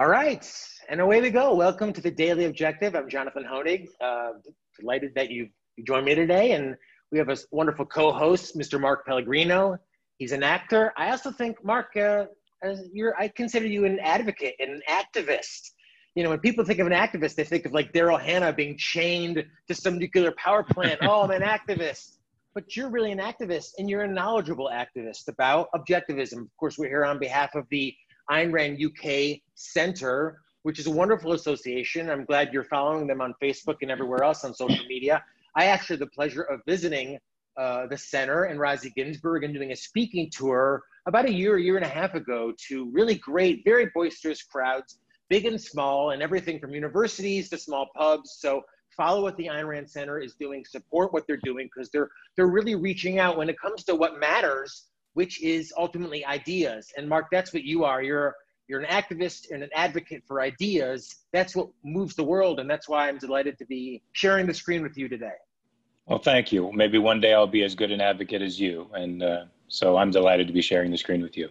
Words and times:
All 0.00 0.08
right, 0.08 0.50
and 0.88 0.98
away 0.98 1.20
we 1.20 1.28
go. 1.28 1.54
Welcome 1.54 1.92
to 1.92 2.00
the 2.00 2.10
Daily 2.10 2.46
Objective. 2.46 2.96
I'm 2.96 3.06
Jonathan 3.06 3.44
Hoenig. 3.44 3.86
Uh, 4.00 4.30
delighted 4.78 5.14
that 5.14 5.30
you've 5.30 5.50
joined 5.86 6.06
me 6.06 6.14
today, 6.14 6.52
and 6.52 6.74
we 7.12 7.18
have 7.18 7.28
a 7.28 7.36
wonderful 7.50 7.84
co-host, 7.84 8.56
Mr. 8.56 8.80
Mark 8.80 9.04
Pellegrino. 9.04 9.76
He's 10.16 10.32
an 10.32 10.42
actor. 10.42 10.94
I 10.96 11.10
also 11.10 11.30
think, 11.30 11.62
Mark, 11.62 11.94
uh, 11.98 12.24
you're, 12.94 13.14
I 13.20 13.28
consider 13.28 13.66
you 13.66 13.84
an 13.84 13.98
advocate 14.00 14.54
and 14.58 14.70
an 14.70 14.80
activist. 14.88 15.72
You 16.14 16.24
know, 16.24 16.30
when 16.30 16.38
people 16.38 16.64
think 16.64 16.78
of 16.78 16.86
an 16.86 16.94
activist, 16.94 17.34
they 17.34 17.44
think 17.44 17.66
of 17.66 17.74
like 17.74 17.92
Daryl 17.92 18.18
Hannah 18.18 18.54
being 18.54 18.78
chained 18.78 19.44
to 19.68 19.74
some 19.74 19.98
nuclear 19.98 20.32
power 20.38 20.62
plant. 20.62 21.00
oh, 21.02 21.24
I'm 21.24 21.30
an 21.30 21.42
activist. 21.42 22.16
But 22.54 22.74
you're 22.74 22.88
really 22.88 23.12
an 23.12 23.18
activist, 23.18 23.72
and 23.76 23.90
you're 23.90 24.04
a 24.04 24.08
knowledgeable 24.08 24.70
activist 24.72 25.28
about 25.28 25.68
objectivism. 25.74 26.38
Of 26.38 26.56
course, 26.58 26.78
we're 26.78 26.88
here 26.88 27.04
on 27.04 27.18
behalf 27.18 27.54
of 27.54 27.66
the 27.70 27.94
Ayn 28.30 28.52
Rand 28.52 28.80
UK 28.82 29.40
Center, 29.54 30.40
which 30.62 30.78
is 30.78 30.86
a 30.86 30.90
wonderful 30.90 31.32
association. 31.32 32.10
I'm 32.10 32.24
glad 32.24 32.52
you're 32.52 32.64
following 32.64 33.06
them 33.06 33.20
on 33.20 33.34
Facebook 33.42 33.76
and 33.82 33.90
everywhere 33.90 34.22
else 34.22 34.44
on 34.44 34.54
social 34.54 34.84
media. 34.86 35.24
I 35.56 35.66
actually 35.66 35.94
had 35.94 36.00
the 36.00 36.10
pleasure 36.10 36.42
of 36.42 36.60
visiting 36.66 37.18
uh, 37.56 37.86
the 37.88 37.98
center 37.98 38.44
and 38.44 38.60
Rosie 38.60 38.92
Ginsburg 38.94 39.44
and 39.44 39.52
doing 39.52 39.72
a 39.72 39.76
speaking 39.76 40.30
tour 40.30 40.82
about 41.06 41.28
a 41.28 41.32
year, 41.32 41.56
a 41.56 41.62
year 41.62 41.76
and 41.76 41.84
a 41.84 41.88
half 41.88 42.14
ago 42.14 42.52
to 42.68 42.90
really 42.92 43.16
great, 43.16 43.62
very 43.64 43.90
boisterous 43.94 44.42
crowds, 44.42 44.98
big 45.28 45.46
and 45.46 45.60
small, 45.60 46.10
and 46.10 46.22
everything 46.22 46.60
from 46.60 46.74
universities 46.74 47.48
to 47.50 47.58
small 47.58 47.88
pubs. 47.96 48.36
So 48.38 48.62
follow 48.96 49.22
what 49.22 49.36
the 49.36 49.46
Ayn 49.46 49.66
Rand 49.66 49.90
Center 49.90 50.18
is 50.20 50.34
doing, 50.34 50.64
support 50.64 51.12
what 51.12 51.26
they're 51.26 51.40
doing 51.42 51.68
because 51.74 51.90
they're 51.90 52.10
they're 52.36 52.46
really 52.46 52.74
reaching 52.74 53.18
out 53.18 53.36
when 53.36 53.48
it 53.48 53.58
comes 53.58 53.82
to 53.84 53.94
what 53.94 54.20
matters 54.20 54.86
which 55.20 55.42
is 55.42 55.70
ultimately 55.76 56.24
ideas. 56.24 56.94
And 56.96 57.06
Mark, 57.06 57.26
that's 57.30 57.52
what 57.52 57.62
you 57.62 57.84
are. 57.84 58.02
You're 58.02 58.34
you're 58.68 58.80
an 58.80 58.88
activist 58.88 59.50
and 59.50 59.62
an 59.62 59.68
advocate 59.74 60.22
for 60.26 60.40
ideas. 60.40 61.14
That's 61.30 61.54
what 61.54 61.68
moves 61.84 62.14
the 62.14 62.24
world, 62.24 62.58
and 62.58 62.70
that's 62.70 62.88
why 62.88 63.06
I'm 63.06 63.18
delighted 63.18 63.58
to 63.58 63.66
be 63.66 64.00
sharing 64.12 64.46
the 64.46 64.54
screen 64.54 64.82
with 64.82 64.96
you 64.96 65.10
today. 65.10 65.38
Well, 66.06 66.20
thank 66.20 66.52
you. 66.52 66.72
Maybe 66.72 66.96
one 66.96 67.20
day 67.20 67.34
I'll 67.34 67.46
be 67.46 67.64
as 67.64 67.74
good 67.74 67.90
an 67.90 68.00
advocate 68.00 68.40
as 68.40 68.58
you, 68.58 68.88
and 68.94 69.22
uh, 69.22 69.44
so 69.68 69.98
I'm 69.98 70.10
delighted 70.10 70.46
to 70.46 70.54
be 70.54 70.62
sharing 70.62 70.90
the 70.90 70.96
screen 70.96 71.20
with 71.20 71.36
you. 71.36 71.50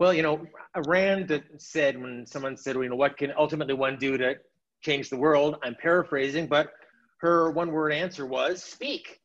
Well, 0.00 0.12
you 0.12 0.22
know, 0.22 0.44
Rand 0.84 1.44
said 1.58 2.02
when 2.02 2.26
someone 2.26 2.56
said, 2.56 2.74
you 2.74 2.88
know, 2.88 2.96
what 2.96 3.16
can 3.16 3.32
ultimately 3.38 3.74
one 3.74 3.98
do 4.00 4.18
to 4.18 4.34
change 4.80 5.10
the 5.10 5.16
world? 5.16 5.58
I'm 5.62 5.76
paraphrasing, 5.80 6.48
but 6.48 6.72
her 7.18 7.52
one 7.52 7.70
word 7.70 7.92
answer 7.92 8.26
was 8.26 8.64
speak. 8.64 9.20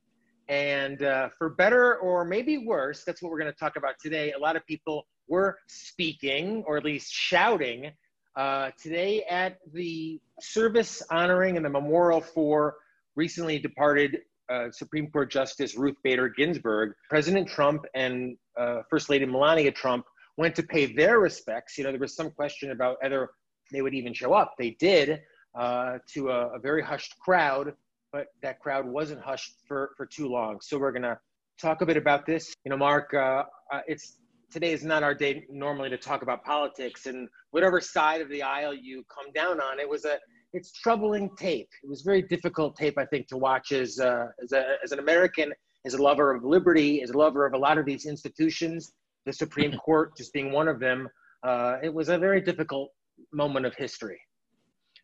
And 0.49 1.03
uh, 1.03 1.29
for 1.37 1.49
better 1.49 1.97
or 1.97 2.25
maybe 2.25 2.57
worse, 2.57 3.03
that's 3.03 3.21
what 3.21 3.31
we're 3.31 3.39
going 3.39 3.53
to 3.53 3.57
talk 3.57 3.75
about 3.75 3.95
today. 4.01 4.33
A 4.33 4.39
lot 4.39 4.55
of 4.55 4.65
people 4.65 5.05
were 5.27 5.59
speaking, 5.67 6.63
or 6.65 6.75
at 6.75 6.83
least 6.83 7.13
shouting, 7.13 7.91
uh, 8.35 8.71
today 8.81 9.23
at 9.29 9.59
the 9.73 10.19
service 10.41 11.03
honoring 11.11 11.55
and 11.55 11.63
the 11.63 11.69
memorial 11.69 12.19
for 12.19 12.77
recently 13.15 13.59
departed 13.59 14.21
uh, 14.49 14.71
Supreme 14.71 15.11
Court 15.11 15.29
Justice 15.29 15.75
Ruth 15.75 15.97
Bader 16.03 16.29
Ginsburg. 16.29 16.93
President 17.09 17.47
Trump 17.47 17.85
and 17.93 18.35
uh, 18.57 18.81
First 18.89 19.09
Lady 19.09 19.25
Melania 19.25 19.71
Trump 19.71 20.05
went 20.37 20.55
to 20.55 20.63
pay 20.63 20.87
their 20.87 21.19
respects. 21.19 21.77
You 21.77 21.83
know, 21.83 21.91
there 21.91 21.99
was 21.99 22.15
some 22.15 22.31
question 22.31 22.71
about 22.71 22.97
whether 23.03 23.29
they 23.71 23.83
would 23.83 23.93
even 23.93 24.15
show 24.15 24.33
up. 24.33 24.55
They 24.57 24.71
did 24.79 25.21
uh, 25.53 25.99
to 26.13 26.29
a, 26.29 26.55
a 26.55 26.59
very 26.59 26.81
hushed 26.81 27.19
crowd 27.19 27.73
but 28.11 28.27
that 28.41 28.59
crowd 28.59 28.85
wasn't 28.85 29.21
hushed 29.21 29.53
for, 29.67 29.91
for 29.97 30.05
too 30.05 30.27
long. 30.27 30.59
So 30.61 30.77
we're 30.77 30.91
going 30.91 31.03
to 31.03 31.17
talk 31.61 31.81
a 31.81 31.85
bit 31.85 31.97
about 31.97 32.25
this. 32.25 32.53
You 32.65 32.71
know, 32.71 32.77
Mark, 32.77 33.13
uh, 33.13 33.43
uh, 33.71 33.81
it's 33.87 34.17
today 34.51 34.73
is 34.73 34.83
not 34.83 35.03
our 35.03 35.13
day 35.13 35.45
normally 35.49 35.89
to 35.89 35.97
talk 35.97 36.21
about 36.21 36.43
politics 36.43 37.05
and 37.05 37.27
whatever 37.51 37.79
side 37.79 38.21
of 38.21 38.29
the 38.29 38.41
aisle 38.41 38.73
you 38.73 39.03
come 39.13 39.31
down 39.33 39.61
on. 39.61 39.79
It 39.79 39.87
was 39.87 40.05
a 40.05 40.17
it's 40.53 40.71
troubling 40.71 41.29
tape. 41.37 41.69
It 41.83 41.89
was 41.89 42.01
very 42.01 42.23
difficult 42.23 42.75
tape, 42.75 42.97
I 42.97 43.05
think, 43.05 43.27
to 43.27 43.37
watch 43.37 43.71
as 43.71 43.99
uh, 43.99 44.27
as, 44.43 44.51
a, 44.51 44.77
as 44.83 44.91
an 44.91 44.99
American, 44.99 45.53
as 45.85 45.93
a 45.93 46.01
lover 46.01 46.33
of 46.33 46.43
liberty, 46.43 47.03
as 47.03 47.11
a 47.11 47.17
lover 47.17 47.45
of 47.45 47.53
a 47.53 47.57
lot 47.57 47.77
of 47.77 47.85
these 47.85 48.05
institutions, 48.05 48.91
the 49.25 49.33
Supreme 49.33 49.77
Court 49.85 50.17
just 50.17 50.33
being 50.33 50.51
one 50.51 50.67
of 50.67 50.79
them. 50.79 51.07
Uh, 51.43 51.77
it 51.83 51.93
was 51.93 52.09
a 52.09 52.17
very 52.17 52.41
difficult 52.41 52.89
moment 53.31 53.65
of 53.65 53.75
history. 53.75 54.19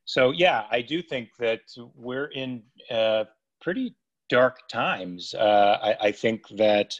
So 0.05 0.31
yeah, 0.31 0.65
I 0.71 0.81
do 0.81 1.01
think 1.01 1.29
that 1.39 1.61
we're 1.95 2.27
in 2.27 2.63
uh, 2.91 3.25
pretty 3.61 3.95
dark 4.29 4.67
times. 4.69 5.33
Uh, 5.33 5.77
I, 5.81 6.07
I, 6.07 6.11
think 6.11 6.47
that 6.57 6.95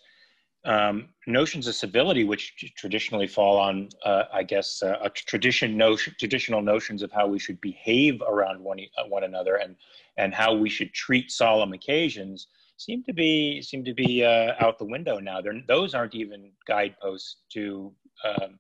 um, 0.65 1.09
notions 1.27 1.67
of 1.67 1.75
civility, 1.75 2.23
which 2.23 2.55
traditionally 2.75 3.27
fall 3.27 3.57
on, 3.57 3.89
uh, 4.03 4.23
I 4.33 4.43
guess, 4.43 4.81
uh, 4.81 4.97
a 5.01 5.09
tradition 5.09 5.77
notion, 5.77 6.15
traditional 6.19 6.61
notions 6.61 7.03
of 7.03 7.11
how 7.11 7.27
we 7.27 7.39
should 7.39 7.61
behave 7.61 8.21
around 8.27 8.63
one 8.63 8.79
uh, 8.97 9.07
one 9.07 9.23
another 9.23 9.55
and 9.55 9.75
and 10.17 10.33
how 10.33 10.55
we 10.55 10.69
should 10.69 10.93
treat 10.93 11.31
solemn 11.31 11.73
occasions, 11.73 12.47
seem 12.77 13.03
to 13.03 13.13
be 13.13 13.61
seem 13.61 13.83
to 13.85 13.93
be 13.93 14.23
uh, 14.23 14.53
out 14.59 14.79
the 14.79 14.85
window 14.85 15.19
now. 15.19 15.41
They're, 15.41 15.61
those 15.67 15.93
aren't 15.93 16.15
even 16.15 16.51
guideposts 16.67 17.37
to 17.53 17.93
um, 18.23 18.59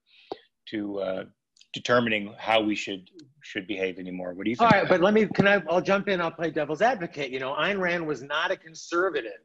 to 0.69 1.25
determining 1.75 2.33
how 2.39 2.61
we 2.61 2.73
should 2.73 3.11
should 3.41 3.67
behave 3.67 3.99
anymore. 3.99 4.33
What 4.33 4.45
do 4.45 4.49
you 4.49 4.55
think? 4.55 4.73
All 4.73 4.79
right, 4.79 4.89
but 4.89 5.01
let 5.01 5.13
me 5.13 5.27
can 5.27 5.47
I 5.47 5.61
I'll 5.69 5.81
jump 5.81 6.07
in, 6.07 6.19
I'll 6.19 6.31
play 6.31 6.49
devil's 6.49 6.81
advocate. 6.81 7.29
You 7.29 7.39
know, 7.39 7.53
Ayn 7.53 7.79
Rand 7.79 8.07
was 8.07 8.23
not 8.23 8.49
a 8.49 8.57
conservative. 8.57 9.43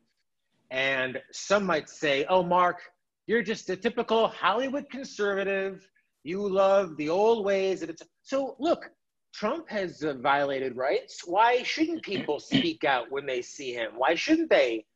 And 0.70 1.20
some 1.32 1.66
might 1.66 1.90
say, 1.90 2.24
oh 2.30 2.42
Mark, 2.44 2.78
you're 3.26 3.42
just 3.42 3.68
a 3.68 3.76
typical 3.76 4.28
Hollywood 4.28 4.88
conservative. 4.88 5.86
You 6.22 6.48
love 6.48 6.96
the 6.96 7.08
old 7.08 7.44
ways. 7.44 7.82
And 7.82 7.90
it's 7.90 8.02
so 8.22 8.56
look, 8.60 8.90
Trump 9.34 9.68
has 9.68 10.02
uh, 10.02 10.14
violated 10.14 10.76
rights. 10.76 11.22
Why 11.26 11.62
shouldn't 11.64 12.02
people 12.02 12.38
speak 12.40 12.84
out 12.84 13.10
when 13.10 13.26
they 13.26 13.42
see 13.42 13.72
him? 13.74 13.92
Why 13.96 14.14
shouldn't 14.14 14.50
they? 14.50 14.86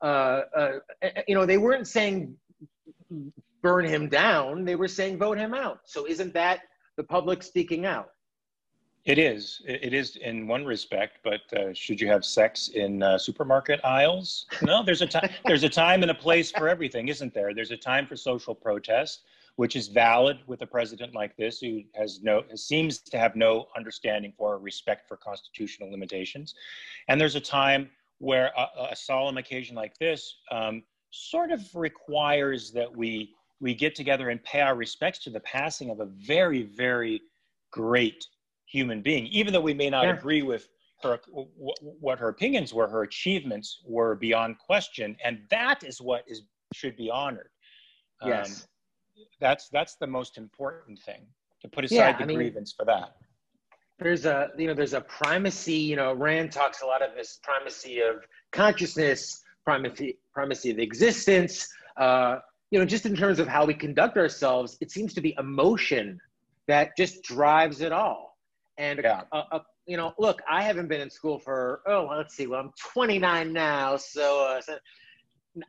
Uh, 0.00 0.42
uh, 0.56 0.72
you 1.26 1.34
know, 1.34 1.44
they 1.44 1.58
weren't 1.58 1.88
saying 1.88 2.36
burn 3.62 3.86
him 3.86 4.08
down. 4.08 4.64
They 4.64 4.76
were 4.76 4.88
saying 4.88 5.18
vote 5.18 5.38
him 5.38 5.54
out. 5.54 5.80
So 5.84 6.06
isn't 6.06 6.34
that 6.34 6.60
the 6.96 7.04
public 7.04 7.42
speaking 7.42 7.86
out. 7.86 8.10
It 9.04 9.18
is. 9.18 9.60
It 9.66 9.92
is 9.92 10.16
in 10.16 10.46
one 10.46 10.64
respect, 10.64 11.18
but 11.22 11.40
uh, 11.52 11.74
should 11.74 12.00
you 12.00 12.08
have 12.08 12.24
sex 12.24 12.68
in 12.68 13.02
uh, 13.02 13.18
supermarket 13.18 13.80
aisles? 13.84 14.46
No, 14.62 14.82
there's 14.82 15.02
a 15.02 15.06
time. 15.06 15.28
there's 15.44 15.62
a 15.62 15.68
time 15.68 16.00
and 16.00 16.10
a 16.10 16.14
place 16.14 16.50
for 16.50 16.70
everything, 16.70 17.08
isn't 17.08 17.34
there? 17.34 17.52
There's 17.52 17.70
a 17.70 17.76
time 17.76 18.06
for 18.06 18.16
social 18.16 18.54
protest, 18.54 19.24
which 19.56 19.76
is 19.76 19.88
valid 19.88 20.38
with 20.46 20.62
a 20.62 20.66
president 20.66 21.14
like 21.14 21.36
this, 21.36 21.60
who 21.60 21.82
has 21.94 22.22
no 22.22 22.44
seems 22.54 22.98
to 23.00 23.18
have 23.18 23.36
no 23.36 23.66
understanding 23.76 24.32
for 24.38 24.54
or 24.54 24.58
respect 24.58 25.06
for 25.06 25.18
constitutional 25.18 25.90
limitations, 25.90 26.54
and 27.08 27.20
there's 27.20 27.36
a 27.36 27.40
time 27.40 27.90
where 28.20 28.52
a, 28.56 28.92
a 28.92 28.96
solemn 28.96 29.36
occasion 29.36 29.76
like 29.76 29.98
this 29.98 30.36
um, 30.50 30.82
sort 31.10 31.52
of 31.52 31.62
requires 31.74 32.72
that 32.72 32.90
we 32.90 33.34
we 33.64 33.74
get 33.74 33.94
together 33.94 34.28
and 34.28 34.44
pay 34.44 34.60
our 34.60 34.74
respects 34.74 35.18
to 35.20 35.30
the 35.30 35.40
passing 35.40 35.88
of 35.88 36.00
a 36.00 36.04
very, 36.04 36.64
very 36.64 37.22
great 37.70 38.26
human 38.66 39.00
being, 39.00 39.26
even 39.28 39.54
though 39.54 39.60
we 39.62 39.72
may 39.72 39.88
not 39.88 40.04
yeah. 40.04 40.12
agree 40.12 40.42
with 40.42 40.68
her, 41.02 41.18
what 41.80 42.18
her 42.18 42.28
opinions 42.28 42.74
were, 42.74 42.86
her 42.86 43.04
achievements 43.04 43.80
were 43.86 44.16
beyond 44.16 44.58
question, 44.58 45.16
and 45.24 45.40
that 45.48 45.82
is 45.82 45.98
what 45.98 46.24
is 46.26 46.42
should 46.74 46.94
be 46.94 47.08
honored. 47.08 47.48
Yes, 48.22 48.66
um, 49.16 49.24
that's 49.40 49.70
that's 49.70 49.94
the 49.94 50.06
most 50.06 50.36
important 50.36 50.98
thing 50.98 51.22
to 51.62 51.68
put 51.68 51.86
aside 51.86 51.96
yeah, 51.96 52.16
the 52.18 52.24
I 52.24 52.26
mean, 52.26 52.36
grievance 52.36 52.70
for 52.70 52.84
that. 52.84 53.16
There's 53.98 54.26
a 54.26 54.50
you 54.58 54.66
know 54.66 54.74
there's 54.74 54.92
a 54.92 55.00
primacy. 55.00 55.72
You 55.72 55.96
know, 55.96 56.12
Rand 56.12 56.52
talks 56.52 56.82
a 56.82 56.86
lot 56.86 57.00
of 57.00 57.14
this 57.16 57.40
primacy 57.42 58.00
of 58.00 58.26
consciousness, 58.52 59.42
primacy 59.64 60.18
primacy 60.34 60.70
of 60.70 60.78
existence. 60.78 61.72
Uh, 61.96 62.40
you 62.70 62.78
know, 62.78 62.84
just 62.84 63.06
in 63.06 63.14
terms 63.14 63.38
of 63.38 63.46
how 63.46 63.64
we 63.64 63.74
conduct 63.74 64.16
ourselves, 64.16 64.76
it 64.80 64.90
seems 64.90 65.14
to 65.14 65.20
be 65.20 65.34
emotion 65.38 66.18
that 66.66 66.96
just 66.96 67.22
drives 67.22 67.80
it 67.80 67.92
all. 67.92 68.38
And, 68.78 69.00
yeah. 69.02 69.22
a, 69.32 69.38
a, 69.52 69.64
you 69.86 69.96
know, 69.96 70.14
look, 70.18 70.42
I 70.50 70.62
haven't 70.62 70.88
been 70.88 71.00
in 71.00 71.10
school 71.10 71.38
for, 71.38 71.82
oh, 71.86 72.08
let's 72.10 72.34
see, 72.34 72.46
well, 72.46 72.60
I'm 72.60 72.72
29 72.92 73.52
now. 73.52 73.96
So, 73.96 74.46
uh, 74.48 74.60
so 74.60 74.78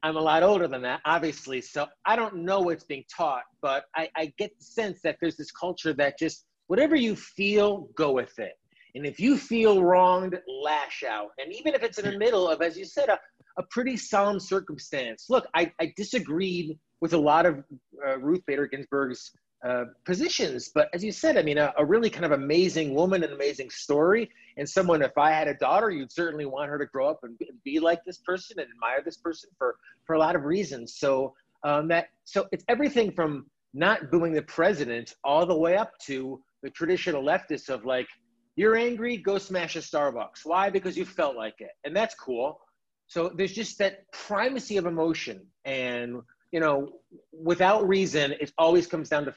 I'm 0.01 0.15
a 0.15 0.21
lot 0.21 0.41
older 0.41 0.67
than 0.67 0.81
that, 0.83 1.01
obviously. 1.05 1.61
So 1.61 1.87
I 2.05 2.15
don't 2.15 2.37
know 2.37 2.61
what's 2.61 2.83
being 2.83 3.03
taught, 3.15 3.43
but 3.61 3.85
I, 3.95 4.09
I 4.15 4.33
get 4.37 4.57
the 4.57 4.65
sense 4.65 5.01
that 5.03 5.17
there's 5.21 5.37
this 5.37 5.51
culture 5.51 5.93
that 5.93 6.17
just 6.17 6.45
whatever 6.67 6.95
you 6.95 7.15
feel, 7.15 7.89
go 7.95 8.11
with 8.11 8.39
it. 8.39 8.53
And 8.95 9.05
if 9.05 9.19
you 9.19 9.37
feel 9.37 9.83
wronged, 9.83 10.39
lash 10.47 11.03
out. 11.03 11.31
And 11.37 11.53
even 11.53 11.75
if 11.75 11.83
it's 11.83 11.99
in 11.99 12.09
the 12.09 12.17
middle 12.17 12.47
of, 12.47 12.61
as 12.61 12.77
you 12.77 12.85
said, 12.85 13.09
a, 13.09 13.19
a 13.57 13.63
pretty 13.63 13.97
solemn 13.97 14.39
circumstance. 14.39 15.25
Look, 15.29 15.47
I, 15.53 15.71
I 15.79 15.93
disagreed 15.95 16.77
with 17.01 17.13
a 17.13 17.17
lot 17.17 17.45
of 17.45 17.63
uh, 18.05 18.17
Ruth 18.19 18.41
Bader 18.47 18.67
Ginsburg's 18.67 19.31
uh, 19.65 19.85
positions. 20.05 20.69
But 20.73 20.89
as 20.93 21.03
you 21.03 21.11
said, 21.11 21.37
I 21.37 21.41
mean, 21.41 21.57
a, 21.57 21.73
a, 21.77 21.85
really 21.85 22.09
kind 22.09 22.25
of 22.25 22.33
amazing 22.33 22.93
woman, 22.93 23.23
an 23.23 23.31
amazing 23.33 23.69
story, 23.71 24.29
and 24.57 24.69
someone. 24.69 25.01
If 25.01 25.17
I 25.17 25.31
had 25.31 25.47
a 25.47 25.55
daughter, 25.55 25.89
you'd 25.89 26.11
certainly 26.11 26.45
want 26.45 26.69
her 26.69 26.77
to 26.77 26.85
grow 26.85 27.09
up 27.09 27.21
and 27.23 27.37
be, 27.39 27.49
be 27.63 27.79
like 27.79 28.03
this 28.05 28.19
person 28.19 28.59
and 28.59 28.67
admire 28.69 29.01
this 29.03 29.17
person 29.17 29.49
for 29.57 29.75
for 30.05 30.15
a 30.15 30.19
lot 30.19 30.35
of 30.35 30.43
reasons. 30.43 30.97
So 30.97 31.33
um, 31.63 31.87
that 31.87 32.09
so 32.25 32.47
it's 32.51 32.63
everything 32.67 33.11
from 33.11 33.47
not 33.73 34.11
booing 34.11 34.33
the 34.33 34.41
president 34.43 35.15
all 35.23 35.45
the 35.45 35.57
way 35.57 35.77
up 35.77 35.91
to 35.99 36.41
the 36.63 36.69
traditional 36.69 37.21
leftists 37.21 37.69
of 37.69 37.85
like, 37.85 38.07
you're 38.55 38.75
angry, 38.75 39.17
go 39.17 39.37
smash 39.37 39.75
a 39.75 39.79
Starbucks. 39.79 40.45
Why? 40.45 40.69
Because 40.69 40.97
you 40.97 41.05
felt 41.05 41.35
like 41.35 41.55
it. 41.59 41.71
And 41.83 41.95
that's 41.95 42.15
cool. 42.15 42.59
So 43.07 43.29
there's 43.29 43.53
just 43.53 43.77
that 43.79 44.11
primacy 44.11 44.77
of 44.77 44.85
emotion. 44.85 45.45
And, 45.63 46.21
you 46.51 46.59
know, 46.59 46.99
without 47.31 47.87
reason, 47.87 48.33
it 48.33 48.51
always 48.57 48.87
comes 48.87 49.09
down 49.09 49.25
to 49.25 49.35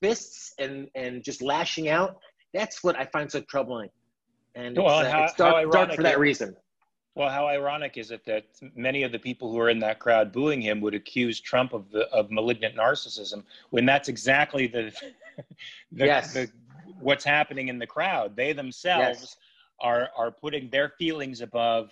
fists 0.00 0.54
and, 0.58 0.88
and 0.94 1.22
just 1.22 1.42
lashing 1.42 1.88
out. 1.88 2.18
That's 2.52 2.82
what 2.82 2.96
I 2.96 3.06
find 3.06 3.30
so 3.30 3.40
troubling. 3.40 3.90
And 4.54 4.76
well, 4.76 5.00
it's, 5.00 5.08
uh, 5.08 5.12
how, 5.12 5.24
it's 5.24 5.34
dark, 5.34 5.70
dark 5.70 5.92
for 5.94 6.02
that 6.02 6.18
reason. 6.18 6.56
Well, 7.14 7.30
how 7.30 7.46
ironic 7.46 7.96
is 7.96 8.10
it 8.10 8.26
that 8.26 8.44
many 8.74 9.02
of 9.02 9.10
the 9.10 9.18
people 9.18 9.50
who 9.50 9.58
are 9.58 9.70
in 9.70 9.78
that 9.78 9.98
crowd 9.98 10.32
booing 10.32 10.60
him 10.60 10.82
would 10.82 10.94
accuse 10.94 11.40
Trump 11.40 11.72
of 11.72 11.90
the 11.90 12.06
of 12.10 12.30
malignant 12.30 12.76
narcissism 12.76 13.42
when 13.70 13.86
that's 13.86 14.10
exactly 14.10 14.66
the, 14.66 14.92
the, 15.92 16.04
yes. 16.04 16.34
the 16.34 16.50
what's 17.00 17.24
happening 17.24 17.68
in 17.68 17.78
the 17.78 17.86
crowd. 17.86 18.36
They 18.36 18.52
themselves 18.52 19.20
yes. 19.20 19.36
are 19.80 20.10
are 20.14 20.30
putting 20.30 20.68
their 20.68 20.90
feelings 20.98 21.40
above 21.40 21.90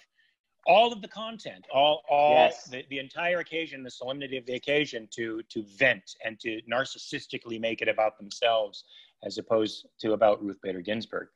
all 0.66 0.92
of 0.92 1.02
the 1.02 1.08
content, 1.08 1.66
all 1.72 2.02
all 2.08 2.32
yes. 2.32 2.64
the, 2.64 2.84
the 2.90 2.98
entire 2.98 3.40
occasion, 3.40 3.82
the 3.82 3.90
solemnity 3.90 4.36
of 4.36 4.46
the 4.46 4.54
occasion 4.54 5.08
to 5.12 5.42
to 5.50 5.64
vent 5.76 6.16
and 6.24 6.38
to 6.40 6.60
narcissistically 6.70 7.60
make 7.60 7.82
it 7.82 7.88
about 7.88 8.18
themselves 8.18 8.84
as 9.24 9.38
opposed 9.38 9.86
to 10.00 10.12
about 10.12 10.42
Ruth 10.42 10.58
Bader 10.62 10.80
Ginsburg. 10.80 11.28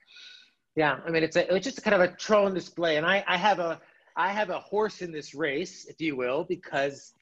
Yeah, 0.76 0.98
I 1.06 1.10
mean 1.10 1.22
it's 1.22 1.36
a 1.36 1.54
it's 1.54 1.64
just 1.64 1.82
kind 1.82 1.94
of 1.94 2.00
a 2.00 2.14
troll 2.14 2.50
display, 2.50 2.96
and 2.96 3.06
I 3.06 3.24
I 3.26 3.36
have 3.36 3.58
a 3.58 3.80
I 4.18 4.32
have 4.32 4.50
a 4.50 4.58
horse 4.58 5.00
in 5.00 5.12
this 5.12 5.32
race, 5.32 5.86
if 5.86 6.00
you 6.00 6.16
will, 6.16 6.42
because, 6.42 7.12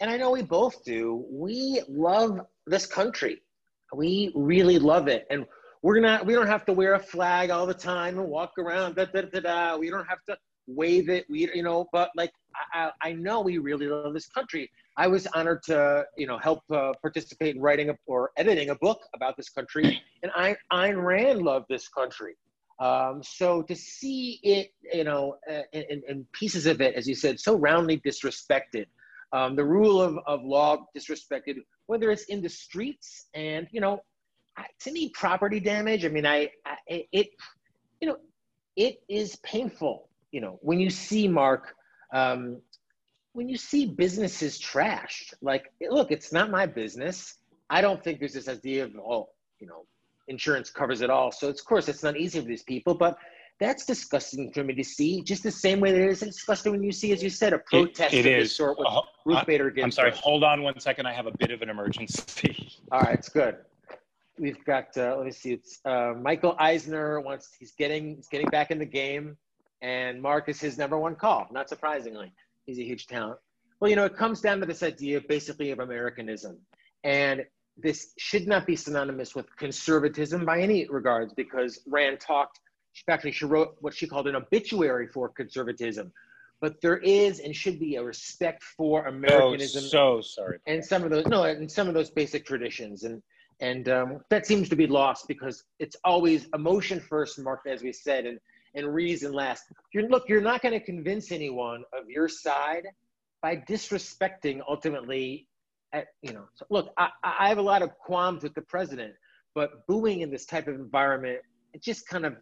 and 0.00 0.10
I 0.10 0.16
know 0.16 0.32
we 0.32 0.42
both 0.42 0.84
do. 0.84 1.24
We 1.30 1.80
love 1.88 2.40
this 2.66 2.86
country. 2.86 3.40
We 3.94 4.32
really 4.34 4.80
love 4.80 5.06
it, 5.06 5.28
and 5.30 5.46
we're 5.82 6.00
not. 6.00 6.26
We 6.26 6.34
don't 6.34 6.48
have 6.48 6.64
to 6.66 6.72
wear 6.72 6.94
a 6.94 6.98
flag 6.98 7.50
all 7.50 7.66
the 7.66 7.74
time 7.74 8.18
and 8.18 8.28
walk 8.28 8.58
around. 8.58 8.96
Da, 8.96 9.04
da, 9.04 9.22
da, 9.22 9.40
da. 9.40 9.76
We 9.76 9.90
don't 9.90 10.06
have 10.06 10.24
to 10.28 10.36
wave 10.74 11.08
it. 11.08 11.26
We, 11.28 11.50
you 11.54 11.62
know, 11.62 11.88
but 11.92 12.10
like 12.16 12.32
I, 12.72 12.90
I 13.02 13.12
know 13.12 13.40
we 13.40 13.58
really 13.58 13.86
love 13.86 14.14
this 14.14 14.28
country. 14.28 14.70
I 14.96 15.06
was 15.06 15.26
honored 15.34 15.62
to, 15.64 16.04
you 16.16 16.26
know, 16.26 16.38
help 16.38 16.62
uh, 16.70 16.92
participate 17.00 17.56
in 17.56 17.62
writing 17.62 17.90
a, 17.90 17.94
or 18.06 18.30
editing 18.36 18.70
a 18.70 18.74
book 18.74 19.00
about 19.14 19.36
this 19.36 19.48
country, 19.48 20.02
and 20.22 20.32
I, 20.34 20.56
Ayn 20.72 21.02
Rand 21.02 21.42
loved 21.42 21.66
this 21.68 21.88
country. 21.88 22.36
Um, 22.80 23.22
so 23.22 23.62
to 23.62 23.76
see 23.76 24.40
it, 24.42 24.72
you 24.92 25.04
know, 25.04 25.36
in, 25.72 26.26
pieces 26.32 26.66
of 26.66 26.80
it, 26.80 26.94
as 26.94 27.06
you 27.06 27.14
said, 27.14 27.38
so 27.38 27.54
roundly 27.56 27.98
disrespected, 27.98 28.86
um, 29.32 29.54
the 29.54 29.64
rule 29.64 30.00
of, 30.00 30.18
of 30.26 30.42
law 30.42 30.78
disrespected, 30.96 31.56
whether 31.86 32.10
it's 32.10 32.24
in 32.24 32.40
the 32.40 32.48
streets 32.48 33.26
and, 33.34 33.68
you 33.70 33.80
know, 33.80 34.00
to 34.80 34.92
me, 34.92 35.10
property 35.10 35.60
damage, 35.60 36.04
I 36.04 36.08
mean, 36.08 36.26
I, 36.26 36.50
I 36.66 37.06
it, 37.12 37.28
you 38.00 38.08
know, 38.08 38.16
it 38.76 39.02
is 39.08 39.36
painful, 39.36 40.08
you 40.32 40.40
know, 40.40 40.58
when 40.62 40.80
you 40.80 40.90
see 40.90 41.28
Mark, 41.28 41.74
um, 42.12 42.60
when 43.32 43.48
you 43.48 43.56
see 43.56 43.86
businesses 43.86 44.60
trashed, 44.60 45.34
like, 45.40 45.72
look, 45.90 46.10
it's 46.10 46.32
not 46.32 46.50
my 46.50 46.66
business. 46.66 47.36
I 47.68 47.80
don't 47.80 48.02
think 48.02 48.18
there's 48.18 48.34
this 48.34 48.48
idea 48.48 48.84
of, 48.84 48.96
oh, 48.96 49.28
you 49.60 49.66
know, 49.66 49.86
insurance 50.28 50.70
covers 50.70 51.00
it 51.00 51.10
all. 51.10 51.30
So 51.30 51.48
of 51.48 51.64
course 51.64 51.88
it's 51.88 52.02
not 52.02 52.16
easy 52.16 52.40
for 52.40 52.46
these 52.46 52.62
people, 52.62 52.94
but 52.94 53.18
that's 53.60 53.84
disgusting 53.84 54.50
for 54.52 54.64
me 54.64 54.74
to 54.74 54.82
see. 54.82 55.22
Just 55.22 55.42
the 55.42 55.50
same 55.50 55.80
way 55.80 55.92
that 55.92 56.00
it 56.00 56.10
is 56.10 56.20
disgusting 56.20 56.72
when 56.72 56.82
you 56.82 56.92
see, 56.92 57.12
as 57.12 57.22
you 57.22 57.28
said, 57.28 57.52
a 57.52 57.58
protest 57.58 58.14
it, 58.14 58.24
it 58.24 58.40
is. 58.40 58.56
sort 58.56 58.78
with 58.78 58.88
uh, 58.88 59.02
Ruth 59.26 59.46
Bader 59.46 59.70
Ginsburg. 59.70 59.84
I'm 59.84 59.90
sorry. 59.92 60.10
Hold 60.22 60.44
on 60.44 60.62
one 60.62 60.80
second. 60.80 61.06
I 61.06 61.12
have 61.12 61.26
a 61.26 61.32
bit 61.38 61.50
of 61.50 61.60
an 61.60 61.68
emergency. 61.68 62.72
All 62.92 63.00
right, 63.00 63.18
it's 63.18 63.28
good. 63.28 63.56
We've 64.38 64.64
got. 64.64 64.96
Uh, 64.96 65.16
let 65.18 65.26
me 65.26 65.32
see. 65.32 65.52
It's 65.52 65.80
uh, 65.84 66.14
Michael 66.18 66.56
Eisner 66.58 67.20
wants. 67.20 67.50
He's 67.58 67.72
getting. 67.72 68.16
He's 68.16 68.28
getting 68.28 68.48
back 68.48 68.70
in 68.70 68.78
the 68.78 68.86
game, 68.86 69.36
and 69.82 70.20
Mark 70.20 70.48
is 70.48 70.60
his 70.60 70.78
number 70.78 70.98
one 70.98 71.14
call. 71.14 71.46
Not 71.50 71.68
surprisingly, 71.68 72.32
he's 72.66 72.78
a 72.78 72.84
huge 72.84 73.06
talent. 73.06 73.38
Well, 73.80 73.88
you 73.90 73.96
know, 73.96 74.04
it 74.04 74.16
comes 74.16 74.40
down 74.40 74.60
to 74.60 74.66
this 74.66 74.82
idea, 74.82 75.20
basically, 75.20 75.70
of 75.70 75.78
Americanism, 75.78 76.58
and 77.04 77.44
this 77.76 78.12
should 78.18 78.46
not 78.46 78.66
be 78.66 78.76
synonymous 78.76 79.34
with 79.34 79.46
conservatism 79.56 80.44
by 80.44 80.60
any 80.60 80.86
regards 80.88 81.32
because 81.34 81.80
Rand 81.86 82.20
talked, 82.20 82.60
actually, 83.08 83.32
she 83.32 83.46
wrote 83.46 83.76
what 83.80 83.94
she 83.94 84.06
called 84.06 84.28
an 84.28 84.36
obituary 84.36 85.06
for 85.06 85.28
conservatism. 85.30 86.12
But 86.60 86.78
there 86.82 86.98
is 86.98 87.40
and 87.40 87.56
should 87.56 87.80
be 87.80 87.96
a 87.96 88.04
respect 88.04 88.62
for 88.62 89.06
Americanism. 89.06 89.84
Oh, 89.84 90.20
so 90.20 90.20
sorry. 90.20 90.58
And 90.66 90.84
some 90.84 91.04
of 91.04 91.10
those, 91.10 91.26
no, 91.26 91.44
and 91.44 91.70
some 91.70 91.88
of 91.88 91.94
those 91.94 92.10
basic 92.10 92.44
traditions. 92.44 93.04
And 93.04 93.22
and 93.60 93.88
um, 93.88 94.20
that 94.30 94.46
seems 94.46 94.68
to 94.70 94.76
be 94.76 94.86
lost 94.86 95.26
because 95.28 95.64
it's 95.78 95.96
always 96.04 96.48
emotion 96.54 97.00
first, 97.00 97.38
Mark, 97.38 97.60
as 97.66 97.82
we 97.82 97.92
said, 97.92 98.26
and, 98.26 98.38
and 98.74 98.94
reason 98.94 99.32
last. 99.32 99.64
You're, 99.92 100.08
look, 100.08 100.28
you're 100.28 100.40
not 100.40 100.62
going 100.62 100.78
to 100.78 100.84
convince 100.84 101.32
anyone 101.32 101.84
of 101.92 102.08
your 102.08 102.28
side 102.28 102.86
by 103.42 103.56
disrespecting 103.56 104.60
ultimately 104.68 105.48
At, 105.92 106.06
you 106.22 106.32
know, 106.32 106.46
so 106.54 106.66
look, 106.70 106.92
I, 106.96 107.08
I 107.24 107.48
have 107.48 107.58
a 107.58 107.62
lot 107.62 107.82
of 107.82 107.90
qualms 107.98 108.44
with 108.44 108.54
the 108.54 108.62
president, 108.62 109.12
but 109.54 109.86
booing 109.88 110.20
in 110.20 110.30
this 110.30 110.46
type 110.46 110.68
of 110.68 110.76
environment, 110.76 111.40
it 111.74 111.82
just 111.82 112.06
kind 112.06 112.24
of, 112.24 112.36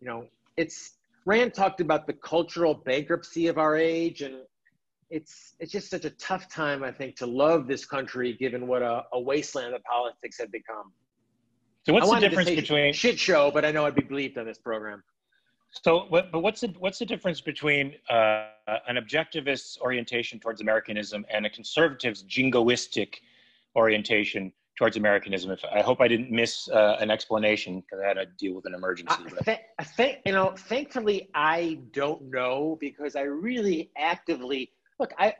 you 0.00 0.08
know, 0.08 0.26
it's 0.56 0.98
Rand 1.24 1.54
talked 1.54 1.80
about 1.80 2.06
the 2.06 2.14
cultural 2.14 2.74
bankruptcy 2.74 3.46
of 3.46 3.58
our 3.58 3.76
age, 3.76 4.22
and 4.22 4.36
it's 5.10 5.54
it's 5.60 5.70
just 5.70 5.88
such 5.90 6.04
a 6.04 6.10
tough 6.10 6.48
time, 6.48 6.82
I 6.82 6.90
think, 6.90 7.14
to 7.16 7.26
love 7.26 7.68
this 7.68 7.84
country 7.84 8.32
given 8.32 8.66
what 8.66 8.82
a, 8.82 9.04
a 9.12 9.20
wasteland 9.20 9.74
of 9.74 9.82
politics 9.84 10.38
had 10.38 10.50
become. 10.50 10.92
So 11.86 11.92
what's 11.92 12.10
the 12.10 12.20
difference 12.20 12.50
between 12.50 12.92
shit 12.92 13.18
show? 13.18 13.50
But 13.52 13.64
I 13.64 13.70
know 13.70 13.86
I'd 13.86 13.94
be 13.94 14.02
bleeped 14.02 14.36
on 14.36 14.46
this 14.46 14.58
program. 14.58 15.02
So, 15.72 16.06
but 16.10 16.32
what's 16.32 16.60
the 16.60 16.74
what's 16.78 16.98
the 16.98 17.06
difference 17.06 17.40
between 17.40 17.94
uh, 18.08 18.46
an 18.88 18.96
objectivist 18.96 19.80
orientation 19.80 20.40
towards 20.40 20.60
Americanism 20.60 21.24
and 21.30 21.46
a 21.46 21.50
conservative's 21.50 22.24
jingoistic 22.24 23.16
orientation 23.76 24.52
towards 24.76 24.96
Americanism? 24.96 25.52
If 25.52 25.64
I 25.64 25.80
hope 25.82 26.00
I 26.00 26.08
didn't 26.08 26.30
miss 26.32 26.68
uh, 26.68 26.96
an 27.00 27.10
explanation 27.10 27.80
because 27.80 28.02
I 28.04 28.08
had 28.08 28.14
to 28.14 28.26
deal 28.38 28.54
with 28.54 28.66
an 28.66 28.74
emergency. 28.74 29.14
I, 29.38 29.42
th- 29.42 29.60
I 29.78 29.84
think 29.84 30.18
you 30.26 30.32
know. 30.32 30.54
Thankfully, 30.56 31.30
I 31.34 31.78
don't 31.92 32.22
know 32.30 32.76
because 32.80 33.14
I 33.14 33.22
really 33.22 33.90
actively 33.96 34.72
look. 34.98 35.12
I 35.18 35.34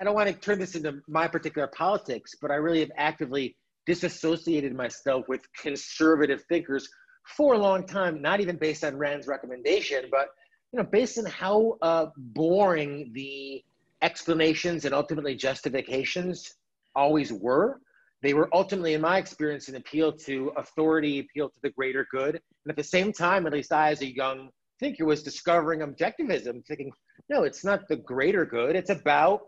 I 0.00 0.04
don't 0.04 0.14
want 0.14 0.28
to 0.28 0.34
turn 0.34 0.60
this 0.60 0.76
into 0.76 1.00
my 1.08 1.26
particular 1.26 1.66
politics, 1.66 2.36
but 2.40 2.52
I 2.52 2.54
really 2.54 2.80
have 2.80 2.92
actively 2.96 3.56
disassociated 3.84 4.76
myself 4.76 5.28
with 5.28 5.40
conservative 5.60 6.44
thinkers 6.48 6.88
for 7.24 7.54
a 7.54 7.58
long 7.58 7.86
time, 7.86 8.20
not 8.20 8.40
even 8.40 8.56
based 8.56 8.84
on 8.84 8.96
Rand's 8.96 9.26
recommendation, 9.26 10.06
but 10.10 10.28
you 10.72 10.78
know, 10.78 10.84
based 10.84 11.18
on 11.18 11.26
how 11.26 11.76
uh, 11.82 12.06
boring 12.16 13.10
the 13.12 13.62
explanations 14.00 14.84
and 14.84 14.94
ultimately 14.94 15.34
justifications 15.34 16.54
always 16.94 17.32
were. 17.32 17.80
They 18.22 18.34
were 18.34 18.48
ultimately, 18.52 18.94
in 18.94 19.00
my 19.00 19.18
experience, 19.18 19.68
an 19.68 19.76
appeal 19.76 20.12
to 20.12 20.52
authority, 20.56 21.18
appeal 21.20 21.48
to 21.48 21.58
the 21.62 21.70
greater 21.70 22.06
good. 22.10 22.34
And 22.36 22.70
at 22.70 22.76
the 22.76 22.84
same 22.84 23.12
time, 23.12 23.46
at 23.46 23.52
least 23.52 23.72
I, 23.72 23.90
as 23.90 24.00
a 24.00 24.14
young 24.14 24.50
thinker, 24.78 25.04
was 25.04 25.22
discovering 25.22 25.80
objectivism, 25.80 26.64
thinking, 26.64 26.92
no, 27.28 27.42
it's 27.42 27.64
not 27.64 27.88
the 27.88 27.96
greater 27.96 28.44
good. 28.44 28.76
It's 28.76 28.90
about 28.90 29.42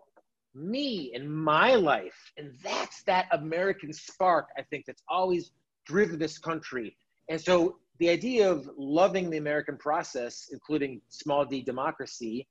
me 0.54 1.12
and 1.14 1.32
my 1.32 1.74
life. 1.74 2.32
And 2.36 2.52
that's 2.62 3.02
that 3.04 3.26
American 3.32 3.92
spark, 3.92 4.48
I 4.58 4.62
think, 4.62 4.86
that's 4.86 5.02
always 5.08 5.52
driven 5.86 6.18
this 6.18 6.38
country 6.38 6.96
and 7.28 7.40
so 7.40 7.76
the 7.98 8.08
idea 8.08 8.50
of 8.50 8.68
loving 8.76 9.30
the 9.30 9.38
American 9.38 9.76
process, 9.76 10.48
including 10.52 11.00
small 11.08 11.44
d 11.44 11.62
democracy, 11.62 12.46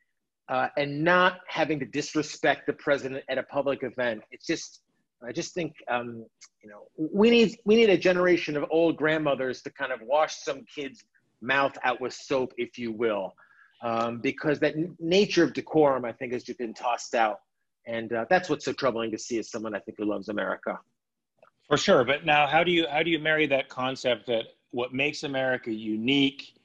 uh, 0.50 0.68
and 0.78 1.04
not 1.04 1.40
having 1.48 1.80
to 1.80 1.86
disrespect 1.86 2.66
the 2.68 2.74
president 2.74 3.24
at 3.30 3.38
a 3.38 3.44
public 3.44 3.84
event, 3.84 4.22
it's 4.32 4.46
just, 4.46 4.82
I 5.26 5.32
just 5.32 5.54
think, 5.54 5.74
um, 5.90 6.26
you 6.62 6.70
know, 6.70 6.88
we 6.98 7.30
need 7.30 7.58
we 7.66 7.76
need 7.76 7.90
a 7.90 7.98
generation 7.98 8.58
of 8.58 8.66
old 8.70 8.98
grandmothers 8.98 9.62
to 9.64 9.70
kind 9.70 9.92
of 9.92 10.02
wash 10.02 10.38
some 10.38 10.66
kids' 10.74 11.04
mouth 11.42 11.78
out 11.84 12.02
with 12.02 12.14
soap, 12.14 12.54
if 12.58 12.78
you 12.78 12.92
will, 12.92 13.34
um, 13.82 14.20
because 14.22 14.60
that 14.60 14.76
n- 14.76 14.96
nature 15.00 15.44
of 15.44 15.54
decorum, 15.54 16.06
I 16.06 16.14
think, 16.14 16.34
has 16.34 16.44
just 16.44 16.60
been 16.60 16.74
tossed 16.74 17.16
out, 17.16 17.40
and 17.86 18.12
uh, 18.12 18.26
that's 18.30 18.50
what's 18.50 18.66
so 18.66 18.74
troubling 18.74 19.12
to 19.12 19.18
see 19.18 19.40
as 19.40 19.50
someone 19.50 19.76
I 19.76 19.80
think 19.80 19.98
who 19.98 20.06
loves 20.06 20.30
America. 20.30 20.80
For 21.68 21.78
sure, 21.78 22.04
but 22.04 22.26
now 22.26 22.48
how 22.48 22.64
do 22.64 22.72
you 22.72 22.86
how 22.90 23.04
do 23.04 23.10
you 23.10 23.20
marry 23.20 23.48
that 23.48 23.70
concept 23.70 24.28
that 24.28 24.46
what 24.74 24.94
makes 24.94 25.24
America 25.24 25.72
unique 25.72 26.56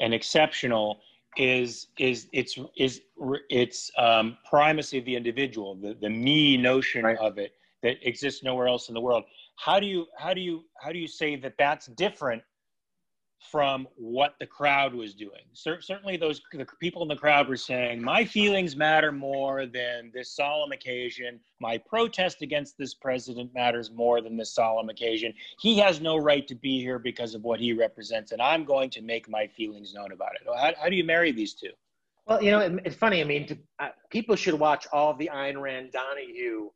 and 0.00 0.14
exceptional 0.14 1.00
is 1.36 1.88
is 1.98 2.28
its 2.32 2.58
is 2.76 3.02
its 3.50 3.90
um, 3.98 4.38
primacy 4.48 4.98
of 4.98 5.04
the 5.04 5.14
individual, 5.14 5.74
the 5.74 5.94
the 6.00 6.08
me 6.08 6.56
notion 6.56 7.04
right. 7.04 7.18
of 7.18 7.38
it 7.38 7.52
that 7.82 7.96
exists 8.02 8.42
nowhere 8.42 8.66
else 8.66 8.88
in 8.88 8.94
the 8.94 9.00
world. 9.00 9.24
How 9.56 9.78
do 9.78 9.86
you 9.86 10.06
how 10.16 10.32
do 10.34 10.40
you 10.40 10.64
how 10.80 10.92
do 10.92 10.98
you 10.98 11.08
say 11.08 11.36
that 11.36 11.54
that's 11.58 11.86
different 11.86 12.42
from 13.38 13.86
what 13.94 14.34
the 14.40 14.46
crowd 14.46 14.94
was 14.94 15.14
doing. 15.14 15.42
certainly, 15.52 16.16
those 16.16 16.42
the 16.52 16.66
people 16.80 17.02
in 17.02 17.08
the 17.08 17.16
crowd 17.16 17.48
were 17.48 17.56
saying, 17.56 18.02
"My 18.02 18.24
feelings 18.24 18.74
matter 18.76 19.12
more 19.12 19.66
than 19.66 20.10
this 20.12 20.34
solemn 20.34 20.72
occasion. 20.72 21.40
My 21.60 21.78
protest 21.78 22.42
against 22.42 22.76
this 22.76 22.94
president 22.94 23.54
matters 23.54 23.90
more 23.90 24.20
than 24.20 24.36
this 24.36 24.52
solemn 24.52 24.88
occasion. 24.88 25.32
He 25.60 25.78
has 25.78 26.00
no 26.00 26.16
right 26.16 26.46
to 26.48 26.54
be 26.54 26.80
here 26.80 26.98
because 26.98 27.34
of 27.34 27.42
what 27.44 27.60
he 27.60 27.72
represents, 27.72 28.32
and 28.32 28.42
I'm 28.42 28.64
going 28.64 28.90
to 28.90 29.02
make 29.02 29.28
my 29.28 29.46
feelings 29.46 29.94
known 29.94 30.12
about 30.12 30.32
it." 30.34 30.42
How, 30.46 30.72
how 30.82 30.88
do 30.88 30.96
you 30.96 31.04
marry 31.04 31.30
these 31.30 31.54
two? 31.54 31.72
Well, 32.26 32.42
you 32.42 32.50
know, 32.50 32.60
it, 32.60 32.72
it's 32.84 32.96
funny. 32.96 33.20
I 33.20 33.24
mean, 33.24 33.46
to, 33.46 33.58
uh, 33.78 33.88
people 34.10 34.36
should 34.36 34.54
watch 34.54 34.86
all 34.92 35.14
the 35.14 35.30
Ayn 35.32 35.60
Rand 35.60 35.92
Donahue 35.92 36.70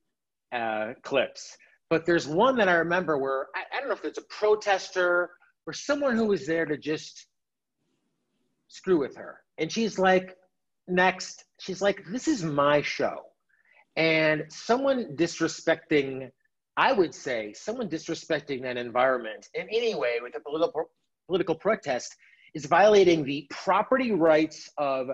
uh, 0.53 0.95
clips, 1.03 1.57
but 1.91 2.07
there's 2.07 2.29
one 2.29 2.57
that 2.57 2.69
I 2.69 2.75
remember 2.75 3.19
where 3.19 3.49
I, 3.55 3.77
I 3.77 3.81
don't 3.81 3.89
know 3.89 3.95
if 3.95 4.05
it's 4.05 4.19
a 4.19 4.23
protester 4.23 5.31
or 5.67 5.73
someone 5.73 6.17
who 6.17 6.27
was 6.27 6.47
there 6.47 6.67
to 6.67 6.77
just 6.77 7.27
screw 8.69 8.99
with 8.99 9.17
her. 9.17 9.41
And 9.59 9.71
she's 9.71 9.99
like, 9.99 10.37
next, 10.89 11.45
she's 11.61 11.83
like, 11.83 12.03
this 12.11 12.27
is 12.27 12.43
my 12.43 12.83
show. 12.83 13.21
And 13.97 14.45
someone 14.49 15.15
disrespecting, 15.17 16.31
I 16.77 16.93
would 16.93 17.15
say, 17.15 17.53
someone 17.53 17.89
disrespecting 17.89 18.63
that 18.63 18.77
environment 18.77 19.49
in 19.55 19.69
any 19.69 19.95
way 19.95 20.15
with 20.23 20.35
a 20.37 20.41
political, 20.41 20.91
political 21.27 21.55
protest 21.55 22.17
is 22.55 22.67
violating 22.67 23.25
the 23.25 23.47
property 23.51 24.13
rights 24.13 24.71
of 24.79 25.09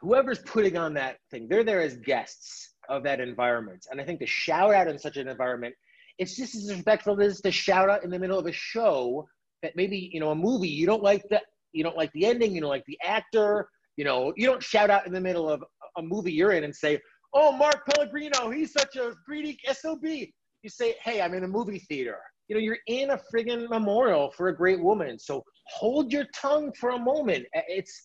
whoever's 0.00 0.40
putting 0.40 0.76
on 0.76 0.94
that 0.94 1.18
thing. 1.30 1.46
They're 1.48 1.64
there 1.64 1.82
as 1.82 1.96
guests 1.96 2.74
of 2.88 3.02
that 3.04 3.20
environment. 3.20 3.86
And 3.90 4.00
I 4.00 4.04
think 4.04 4.20
to 4.20 4.26
shout 4.26 4.74
out 4.74 4.88
in 4.88 4.98
such 4.98 5.16
an 5.16 5.28
environment, 5.28 5.74
it's 6.18 6.36
just 6.36 6.54
as 6.54 6.66
disrespectful 6.66 7.20
as 7.20 7.40
to 7.42 7.52
shout 7.52 7.88
out 7.88 8.04
in 8.04 8.10
the 8.10 8.18
middle 8.18 8.38
of 8.38 8.46
a 8.46 8.52
show 8.52 9.26
that 9.62 9.76
maybe 9.76 10.10
you 10.12 10.20
know 10.20 10.30
a 10.30 10.34
movie 10.34 10.68
you 10.68 10.86
don't 10.86 11.02
like 11.02 11.22
the 11.30 11.40
you 11.72 11.82
don't 11.84 11.96
like 11.96 12.12
the 12.12 12.26
ending 12.26 12.54
you 12.54 12.60
don't 12.60 12.70
like 12.70 12.84
the 12.86 12.98
actor 13.04 13.68
you 13.96 14.04
know 14.04 14.32
you 14.36 14.46
don't 14.46 14.62
shout 14.62 14.90
out 14.90 15.06
in 15.06 15.12
the 15.12 15.20
middle 15.20 15.48
of 15.48 15.62
a 15.96 16.02
movie 16.02 16.32
you're 16.32 16.52
in 16.52 16.64
and 16.64 16.74
say 16.74 16.98
oh 17.34 17.52
mark 17.52 17.86
pellegrino 17.86 18.50
he's 18.50 18.72
such 18.72 18.96
a 18.96 19.12
greedy 19.26 19.58
sob 19.72 20.04
you 20.04 20.68
say 20.68 20.94
hey 21.02 21.22
i'm 21.22 21.34
in 21.34 21.44
a 21.44 21.48
movie 21.48 21.78
theater. 21.78 22.18
You 22.48 22.56
know 22.56 22.62
you're 22.62 22.78
in 22.88 23.10
a 23.10 23.20
friggin 23.32 23.68
memorial 23.70 24.32
for 24.36 24.48
a 24.48 24.56
great 24.56 24.82
woman. 24.82 25.20
So 25.20 25.44
hold 25.68 26.12
your 26.12 26.24
tongue 26.34 26.72
for 26.72 26.90
a 26.90 26.98
moment. 26.98 27.46
It's 27.52 28.02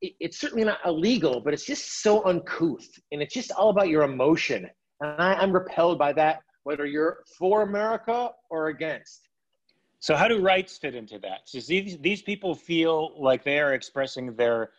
it's 0.00 0.40
certainly 0.40 0.64
not 0.64 0.78
illegal 0.86 1.42
but 1.44 1.52
it's 1.52 1.66
just 1.66 2.02
so 2.02 2.24
uncouth 2.24 2.88
and 3.12 3.20
it's 3.20 3.34
just 3.34 3.50
all 3.52 3.70
about 3.70 3.88
your 3.88 4.02
emotion. 4.02 4.68
And 5.00 5.20
I, 5.20 5.34
i'm 5.34 5.52
repelled 5.52 5.98
by 5.98 6.12
that 6.14 6.40
whether 6.64 6.86
you're 6.86 7.24
for 7.38 7.62
america 7.62 8.30
or 8.50 8.68
against 8.68 9.28
so 10.00 10.16
how 10.16 10.28
do 10.28 10.40
rights 10.40 10.78
fit 10.78 10.94
into 10.94 11.18
that? 11.20 11.40
So 11.44 11.60
these 11.60 11.98
these 11.98 12.22
people 12.22 12.54
feel 12.54 13.12
like 13.20 13.44
they 13.44 13.60
are 13.60 13.74
expressing 13.74 14.34
their 14.34 14.70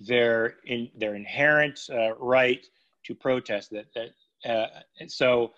their 0.00 0.56
in 0.66 0.90
their 0.96 1.14
inherent 1.14 1.80
uh, 1.92 2.14
right 2.14 2.66
to 3.04 3.14
protest. 3.14 3.70
That 3.70 3.86
that 3.94 4.50
uh, 4.50 4.68
so 5.06 5.52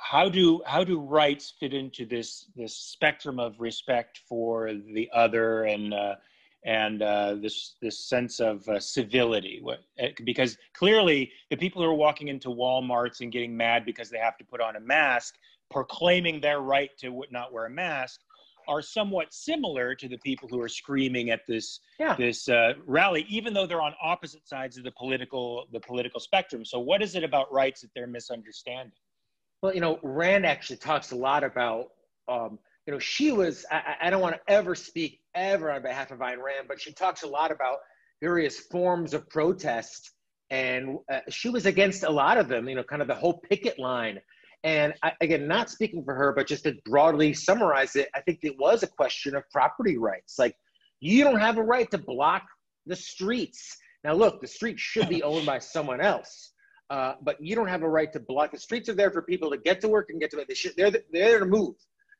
how 0.00 0.28
do 0.28 0.62
how 0.66 0.84
do 0.84 1.00
rights 1.00 1.52
fit 1.58 1.74
into 1.74 2.06
this 2.06 2.46
this 2.54 2.76
spectrum 2.76 3.40
of 3.40 3.58
respect 3.58 4.20
for 4.28 4.72
the 4.72 5.10
other 5.12 5.64
and 5.64 5.92
uh, 5.92 6.14
and 6.64 7.02
uh, 7.02 7.34
this 7.34 7.74
this 7.82 7.98
sense 7.98 8.38
of 8.38 8.66
uh, 8.68 8.78
civility 8.78 9.58
what, 9.62 9.80
uh, 10.02 10.06
because 10.24 10.56
clearly 10.74 11.32
the 11.50 11.56
people 11.56 11.82
who 11.82 11.88
are 11.88 11.94
walking 11.94 12.28
into 12.28 12.48
walmarts 12.48 13.20
and 13.20 13.32
getting 13.32 13.56
mad 13.56 13.84
because 13.84 14.10
they 14.10 14.18
have 14.18 14.36
to 14.38 14.44
put 14.44 14.60
on 14.60 14.76
a 14.76 14.80
mask 14.80 15.34
proclaiming 15.70 16.40
their 16.40 16.60
right 16.60 16.90
to 16.98 17.24
not 17.30 17.52
wear 17.52 17.66
a 17.66 17.70
mask 17.70 18.20
are 18.68 18.82
somewhat 18.82 19.32
similar 19.32 19.94
to 19.94 20.08
the 20.08 20.18
people 20.18 20.48
who 20.48 20.60
are 20.60 20.68
screaming 20.68 21.30
at 21.30 21.40
this 21.46 21.80
yeah. 21.98 22.14
this 22.16 22.48
uh, 22.48 22.74
rally, 22.86 23.26
even 23.28 23.54
though 23.54 23.66
they're 23.66 23.82
on 23.82 23.94
opposite 24.02 24.46
sides 24.48 24.76
of 24.76 24.84
the 24.84 24.92
political 24.92 25.66
the 25.72 25.80
political 25.80 26.20
spectrum. 26.20 26.64
So, 26.64 26.78
what 26.78 27.02
is 27.02 27.14
it 27.14 27.24
about 27.24 27.52
rights 27.52 27.82
that 27.82 27.90
they're 27.94 28.06
misunderstanding? 28.06 28.92
Well, 29.62 29.74
you 29.74 29.80
know, 29.80 29.98
Rand 30.02 30.44
actually 30.44 30.76
talks 30.76 31.12
a 31.12 31.16
lot 31.16 31.44
about. 31.44 31.86
Um, 32.28 32.58
you 32.86 32.92
know, 32.92 32.98
she 32.98 33.32
was. 33.32 33.64
I, 33.70 33.96
I 34.02 34.10
don't 34.10 34.20
want 34.20 34.36
to 34.36 34.52
ever 34.52 34.74
speak 34.74 35.20
ever 35.34 35.70
on 35.70 35.82
behalf 35.82 36.10
of 36.10 36.18
Ayn 36.18 36.42
Rand, 36.42 36.68
but 36.68 36.80
she 36.80 36.92
talks 36.92 37.22
a 37.22 37.26
lot 37.26 37.50
about 37.50 37.78
various 38.20 38.58
forms 38.58 39.14
of 39.14 39.28
protest, 39.28 40.12
and 40.50 40.98
uh, 41.10 41.20
she 41.30 41.48
was 41.48 41.66
against 41.66 42.02
a 42.02 42.10
lot 42.10 42.36
of 42.36 42.48
them. 42.48 42.68
You 42.68 42.74
know, 42.74 42.82
kind 42.82 43.00
of 43.00 43.08
the 43.08 43.14
whole 43.14 43.40
picket 43.48 43.78
line 43.78 44.20
and 44.64 44.94
I, 45.02 45.12
again, 45.20 45.46
not 45.46 45.68
speaking 45.68 46.02
for 46.04 46.14
her, 46.14 46.32
but 46.32 46.46
just 46.46 46.64
to 46.64 46.74
broadly 46.86 47.34
summarize 47.34 47.96
it, 47.96 48.08
I 48.14 48.20
think 48.22 48.40
it 48.42 48.58
was 48.58 48.82
a 48.82 48.86
question 48.86 49.36
of 49.36 49.44
property 49.50 49.98
rights. 49.98 50.38
Like, 50.38 50.56
you 51.00 51.22
don't 51.22 51.38
have 51.38 51.58
a 51.58 51.62
right 51.62 51.90
to 51.90 51.98
block 51.98 52.42
the 52.86 52.96
streets. 52.96 53.76
Now, 54.04 54.14
look, 54.14 54.40
the 54.40 54.46
streets 54.46 54.80
should 54.80 55.08
be 55.08 55.22
owned 55.22 55.44
by 55.44 55.58
someone 55.58 56.00
else, 56.00 56.52
uh, 56.88 57.14
but 57.22 57.36
you 57.40 57.54
don't 57.54 57.68
have 57.68 57.82
a 57.82 57.88
right 57.88 58.10
to 58.14 58.20
block. 58.20 58.52
The 58.52 58.58
streets 58.58 58.88
are 58.88 58.94
there 58.94 59.10
for 59.10 59.20
people 59.20 59.50
to 59.50 59.58
get 59.58 59.82
to 59.82 59.88
work 59.88 60.08
and 60.08 60.18
get 60.18 60.30
to. 60.30 60.42
They 60.48 60.54
should, 60.54 60.72
they're, 60.76 60.90
they're 60.90 61.02
there 61.12 61.38
to 61.40 61.46
move. 61.46 61.74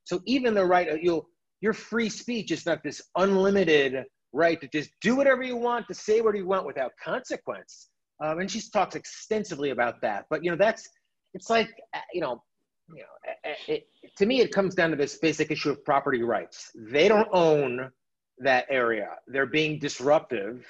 So 0.05 0.21
even 0.27 0.53
the 0.53 0.67
right, 0.67 1.03
you'll, 1.03 1.27
your 1.63 1.73
free 1.73 2.11
speech 2.11 2.51
is 2.51 2.67
not 2.67 2.83
this 2.85 3.01
unlimited 3.17 4.05
right 4.35 4.61
to 4.61 4.69
just 4.69 4.91
do 5.01 5.17
whatever 5.17 5.43
you 5.43 5.57
want, 5.57 5.89
to 5.89 5.95
say 5.95 6.21
what 6.21 6.37
you 6.37 6.47
want 6.47 6.67
without 6.67 6.93
consequence. 7.03 7.89
Um, 8.23 8.41
and 8.41 8.51
she 8.51 8.61
talks 8.71 8.97
extensively 8.97 9.71
about 9.71 10.03
that. 10.03 10.27
But 10.29 10.45
you 10.45 10.51
know, 10.51 10.57
that's 10.59 10.87
it's 11.35 11.51
like 11.51 11.71
uh, 11.93 11.99
you 12.13 12.21
know 12.21 12.43
you 12.89 13.03
know 13.03 13.33
it, 13.45 13.87
it, 14.03 14.17
to 14.17 14.27
me 14.27 14.41
it 14.41 14.53
comes 14.53 14.75
down 14.75 14.91
to 14.91 14.97
this 14.97 15.19
basic 15.19 15.51
issue 15.51 15.71
of 15.71 15.85
property 15.85 16.23
rights. 16.23 16.71
They 16.75 17.09
don't 17.09 17.29
own 17.33 17.91
that 18.39 18.67
area. 18.71 19.11
They're 19.27 19.47
being 19.47 19.79
disruptive. 19.79 20.67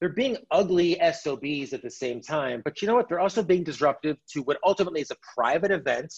They're 0.00 0.10
being 0.10 0.36
ugly 0.50 0.98
sobs 1.12 1.72
at 1.72 1.82
the 1.82 1.90
same 1.90 2.20
time. 2.20 2.60
But 2.64 2.82
you 2.82 2.88
know 2.88 2.94
what? 2.94 3.08
They're 3.08 3.20
also 3.20 3.42
being 3.42 3.64
disruptive 3.64 4.18
to 4.32 4.42
what 4.42 4.58
ultimately 4.64 5.00
is 5.00 5.10
a 5.10 5.16
private 5.34 5.70
event 5.70 6.12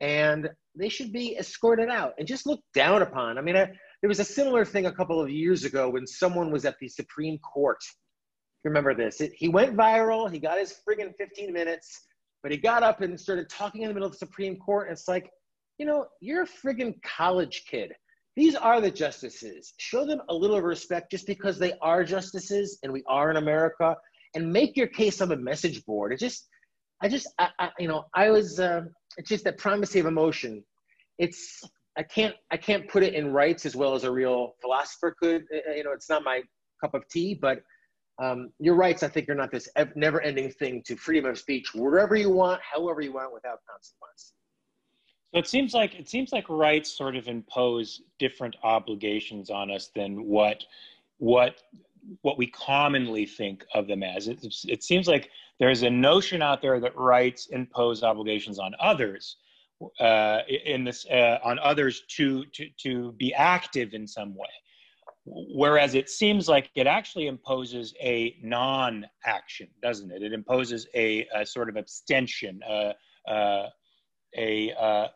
and 0.00 0.50
they 0.74 0.88
should 0.88 1.12
be 1.12 1.36
escorted 1.38 1.88
out. 1.88 2.12
And 2.18 2.28
just 2.28 2.46
looked 2.46 2.64
down 2.74 3.02
upon 3.02 3.38
i 3.38 3.40
mean 3.40 3.56
I, 3.56 3.70
there 4.02 4.08
was 4.08 4.20
a 4.20 4.24
similar 4.24 4.64
thing 4.64 4.86
a 4.86 4.92
couple 4.92 5.20
of 5.20 5.30
years 5.30 5.64
ago 5.64 5.88
when 5.88 6.06
someone 6.06 6.50
was 6.50 6.64
at 6.64 6.76
the 6.80 6.88
supreme 6.88 7.38
court. 7.38 7.78
Remember 8.64 8.94
this? 8.94 9.20
It, 9.20 9.32
he 9.34 9.48
went 9.48 9.76
viral. 9.76 10.30
He 10.30 10.38
got 10.38 10.58
his 10.58 10.74
friggin 10.86 11.14
15 11.16 11.52
minutes 11.52 12.06
but 12.46 12.52
he 12.52 12.58
got 12.58 12.84
up 12.84 13.00
and 13.00 13.18
started 13.18 13.48
talking 13.48 13.82
in 13.82 13.88
the 13.88 13.94
middle 13.94 14.06
of 14.06 14.12
the 14.12 14.18
Supreme 14.18 14.54
Court. 14.54 14.86
And 14.86 14.92
it's 14.92 15.08
like, 15.08 15.28
you 15.78 15.84
know, 15.84 16.06
you're 16.20 16.44
a 16.44 16.46
friggin' 16.46 16.94
college 17.02 17.64
kid. 17.68 17.92
These 18.36 18.54
are 18.54 18.80
the 18.80 18.88
justices. 18.88 19.74
Show 19.78 20.06
them 20.06 20.22
a 20.28 20.32
little 20.32 20.62
respect 20.62 21.10
just 21.10 21.26
because 21.26 21.58
they 21.58 21.72
are 21.82 22.04
justices 22.04 22.78
and 22.84 22.92
we 22.92 23.02
are 23.08 23.32
in 23.32 23.36
America 23.36 23.96
and 24.36 24.52
make 24.52 24.76
your 24.76 24.86
case 24.86 25.20
on 25.20 25.28
the 25.28 25.36
message 25.36 25.84
board. 25.86 26.12
It 26.12 26.20
just, 26.20 26.46
I 27.02 27.08
just, 27.08 27.26
I, 27.36 27.48
I 27.58 27.70
you 27.80 27.88
know, 27.88 28.04
I 28.14 28.30
was, 28.30 28.60
uh, 28.60 28.82
it's 29.16 29.28
just 29.28 29.42
that 29.42 29.58
primacy 29.58 29.98
of 29.98 30.06
emotion. 30.06 30.62
It's, 31.18 31.68
I 31.98 32.04
can't, 32.04 32.36
I 32.52 32.58
can't 32.58 32.88
put 32.88 33.02
it 33.02 33.14
in 33.14 33.32
rights 33.32 33.66
as 33.66 33.74
well 33.74 33.96
as 33.96 34.04
a 34.04 34.12
real 34.12 34.54
philosopher 34.60 35.16
could. 35.20 35.46
Uh, 35.52 35.72
you 35.72 35.82
know, 35.82 35.90
it's 35.90 36.08
not 36.08 36.22
my 36.22 36.42
cup 36.80 36.94
of 36.94 37.08
tea, 37.08 37.34
but 37.34 37.58
um, 38.18 38.50
your 38.58 38.74
rights, 38.74 39.02
I 39.02 39.08
think, 39.08 39.28
are 39.28 39.34
not 39.34 39.50
this 39.50 39.68
never 39.94 40.20
ending 40.20 40.50
thing 40.50 40.82
to 40.84 40.96
freedom 40.96 41.30
of 41.30 41.38
speech, 41.38 41.74
wherever 41.74 42.16
you 42.16 42.30
want, 42.30 42.60
however 42.62 43.00
you 43.00 43.12
want, 43.12 43.32
without 43.32 43.60
consequence. 43.68 44.32
So 45.32 45.38
it 45.38 45.46
seems 45.46 45.74
like 45.74 45.94
it 45.94 46.08
seems 46.08 46.32
like 46.32 46.48
rights 46.48 46.96
sort 46.96 47.16
of 47.16 47.28
impose 47.28 48.02
different 48.18 48.56
obligations 48.62 49.50
on 49.50 49.70
us 49.70 49.90
than 49.94 50.24
what 50.24 50.64
what 51.18 51.62
what 52.22 52.38
we 52.38 52.46
commonly 52.46 53.26
think 53.26 53.64
of 53.74 53.86
them 53.86 54.02
as. 54.02 54.28
It, 54.28 54.38
it 54.66 54.82
seems 54.82 55.08
like 55.08 55.30
there's 55.58 55.82
a 55.82 55.90
notion 55.90 56.40
out 56.40 56.62
there 56.62 56.80
that 56.80 56.96
rights 56.96 57.46
impose 57.46 58.02
obligations 58.02 58.58
on 58.58 58.74
others, 58.80 59.36
uh, 60.00 60.40
in 60.48 60.84
this 60.84 61.06
uh, 61.06 61.38
on 61.44 61.58
others 61.58 62.02
to 62.16 62.44
to 62.46 62.68
to 62.78 63.12
be 63.12 63.34
active 63.34 63.92
in 63.92 64.06
some 64.06 64.34
way 64.34 64.48
whereas 65.26 65.94
it 65.94 66.08
seems 66.08 66.48
like 66.48 66.70
it 66.74 66.86
actually 66.86 67.26
imposes 67.26 67.94
a 68.00 68.36
non-action 68.42 69.68
doesn't 69.82 70.10
it? 70.12 70.22
It 70.22 70.32
imposes 70.32 70.86
a, 70.94 71.26
a 71.34 71.44
sort 71.44 71.68
of 71.68 71.76
abstention 71.76 72.60
uh, 72.62 72.92
uh, 73.28 73.68
a 74.36 74.72
uh, 74.72 75.08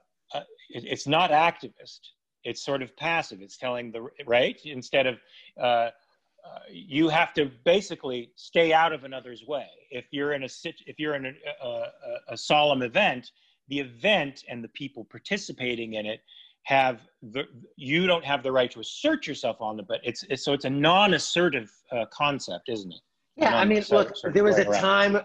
it, 0.71 0.85
it's 0.85 1.07
not 1.07 1.31
activist. 1.31 2.01
It's 2.43 2.65
sort 2.65 2.83
of 2.83 2.97
passive. 2.97 3.41
It's 3.43 3.57
telling 3.57 3.93
the 3.93 4.09
right? 4.27 4.59
Instead 4.65 5.07
of 5.07 5.19
uh, 5.61 5.63
uh, 5.63 5.91
you 6.71 7.09
have 7.09 7.35
to 7.35 7.51
basically 7.65 8.33
stay 8.37 8.73
out 8.73 8.93
of 8.93 9.05
another's 9.05 9.45
way. 9.47 9.69
If 9.91 10.07
you're 10.11 10.33
in 10.33 10.43
a 10.43 10.49
if 10.87 10.99
you're 10.99 11.15
in 11.15 11.27
a, 11.27 11.67
a, 11.67 11.87
a 12.31 12.37
solemn 12.37 12.83
event 12.83 13.31
the 13.71 13.79
event 13.79 14.45
and 14.49 14.63
the 14.63 14.69
people 14.69 15.05
participating 15.05 15.95
in 15.95 16.05
it 16.05 16.21
have 16.65 17.01
the 17.33 17.45
you 17.77 18.07
don't 18.07 18.25
have 18.25 18.43
the 18.43 18.53
right 18.53 18.71
to 18.71 18.81
assert 18.81 19.27
yourself 19.27 19.57
on 19.61 19.77
them 19.77 19.87
but 19.89 20.01
it's, 20.03 20.25
it's 20.31 20.45
so 20.45 20.53
it's 20.53 20.65
a 20.65 20.71
non-assertive 20.71 21.71
uh, 21.93 22.05
concept 22.13 22.69
isn't 22.69 22.93
it 22.93 23.01
yeah 23.37 23.57
i 23.57 23.65
mean 23.65 23.83
look 23.91 24.13
there 24.33 24.45
was 24.45 24.59
a 24.59 24.65
time 24.65 25.19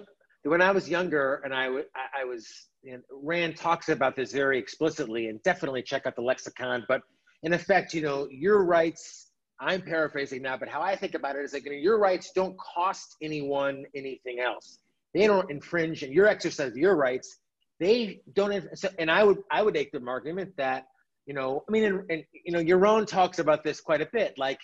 when 0.43 0.61
i 0.61 0.71
was 0.71 0.89
younger 0.89 1.41
and 1.43 1.53
i, 1.53 1.67
I, 1.67 2.21
I 2.21 2.23
was 2.23 2.47
and 2.89 3.01
rand 3.11 3.57
talks 3.57 3.89
about 3.89 4.15
this 4.15 4.31
very 4.31 4.57
explicitly 4.59 5.27
and 5.27 5.41
definitely 5.43 5.81
check 5.81 6.05
out 6.05 6.15
the 6.15 6.21
lexicon 6.21 6.85
but 6.87 7.01
in 7.43 7.53
effect 7.53 7.93
you 7.93 8.01
know 8.01 8.27
your 8.31 8.63
rights 8.63 9.25
I'm 9.59 9.81
paraphrasing 9.81 10.41
now, 10.41 10.57
but 10.57 10.67
how 10.67 10.81
I 10.81 10.95
think 10.95 11.13
about 11.13 11.35
it 11.35 11.43
is 11.45 11.53
like 11.53 11.65
you 11.65 11.71
know, 11.71 11.77
your 11.77 11.97
rights 11.97 12.31
don't 12.35 12.57
cost 12.59 13.15
anyone 13.21 13.85
anything 13.95 14.39
else. 14.39 14.79
They 15.13 15.27
don't 15.27 15.49
infringe, 15.49 16.03
and 16.03 16.13
your 16.13 16.27
exercise 16.27 16.71
of 16.71 16.77
your 16.77 16.95
rights, 16.95 17.39
they 17.79 18.21
don't. 18.33 18.65
And 18.99 19.09
I 19.09 19.23
would 19.23 19.37
I 19.51 19.61
would 19.61 19.73
make 19.73 19.91
the 19.91 20.03
argument 20.05 20.51
that 20.57 20.87
you 21.25 21.33
know, 21.33 21.63
I 21.67 21.71
mean, 21.71 21.83
and, 21.83 22.01
and 22.09 22.23
you 22.33 22.51
know, 22.51 22.59
Yaron 22.63 23.07
talks 23.07 23.39
about 23.39 23.63
this 23.63 23.81
quite 23.81 24.01
a 24.01 24.07
bit. 24.11 24.37
Like, 24.37 24.59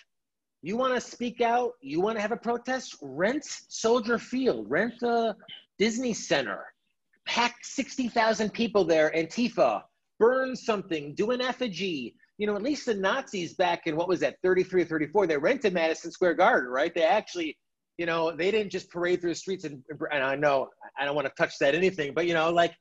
you 0.62 0.76
want 0.76 0.94
to 0.94 1.00
speak 1.00 1.40
out, 1.40 1.72
you 1.80 2.00
want 2.00 2.16
to 2.16 2.22
have 2.22 2.32
a 2.32 2.36
protest, 2.36 2.96
rent 3.02 3.44
Soldier 3.44 4.18
Field, 4.18 4.66
rent 4.68 5.02
a 5.02 5.34
Disney 5.78 6.14
Center, 6.14 6.64
pack 7.26 7.56
sixty 7.62 8.08
thousand 8.08 8.52
people 8.52 8.84
there, 8.84 9.12
Antifa, 9.16 9.82
burn 10.18 10.54
something, 10.54 11.14
do 11.14 11.32
an 11.32 11.40
effigy 11.40 12.14
you 12.42 12.48
know, 12.48 12.56
at 12.56 12.62
least 12.62 12.86
the 12.86 12.94
Nazis 12.94 13.54
back 13.54 13.86
in 13.86 13.94
what 13.94 14.08
was 14.08 14.18
that, 14.18 14.34
33 14.42 14.82
or 14.82 14.84
34, 14.84 15.26
they 15.28 15.36
rented 15.36 15.72
Madison 15.74 16.10
Square 16.10 16.34
Garden, 16.34 16.70
right? 16.70 16.92
They 16.92 17.04
actually, 17.04 17.56
you 17.98 18.06
know, 18.06 18.34
they 18.34 18.50
didn't 18.50 18.72
just 18.72 18.90
parade 18.90 19.20
through 19.20 19.30
the 19.30 19.36
streets. 19.36 19.62
And, 19.64 19.80
and 20.10 20.24
I 20.24 20.34
know 20.34 20.68
I 20.98 21.04
don't 21.04 21.14
want 21.14 21.28
to 21.28 21.32
touch 21.38 21.58
that 21.60 21.76
anything, 21.76 22.14
but, 22.14 22.26
you 22.26 22.34
know, 22.34 22.50
like, 22.50 22.74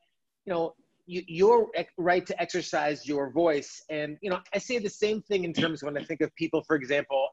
you 0.46 0.54
know, 0.54 0.74
your 1.12 1.70
right 1.98 2.26
to 2.26 2.42
exercise 2.42 3.08
your 3.08 3.32
voice. 3.32 3.84
And, 3.90 4.18
you 4.22 4.30
know, 4.30 4.40
I 4.54 4.58
say 4.58 4.80
the 4.80 4.90
same 4.90 5.22
thing 5.22 5.44
in 5.44 5.54
terms 5.54 5.84
when 5.84 5.98
I 5.98 6.04
think 6.04 6.22
of 6.22 6.34
people, 6.36 6.64
for 6.64 6.76
example, 6.76 7.28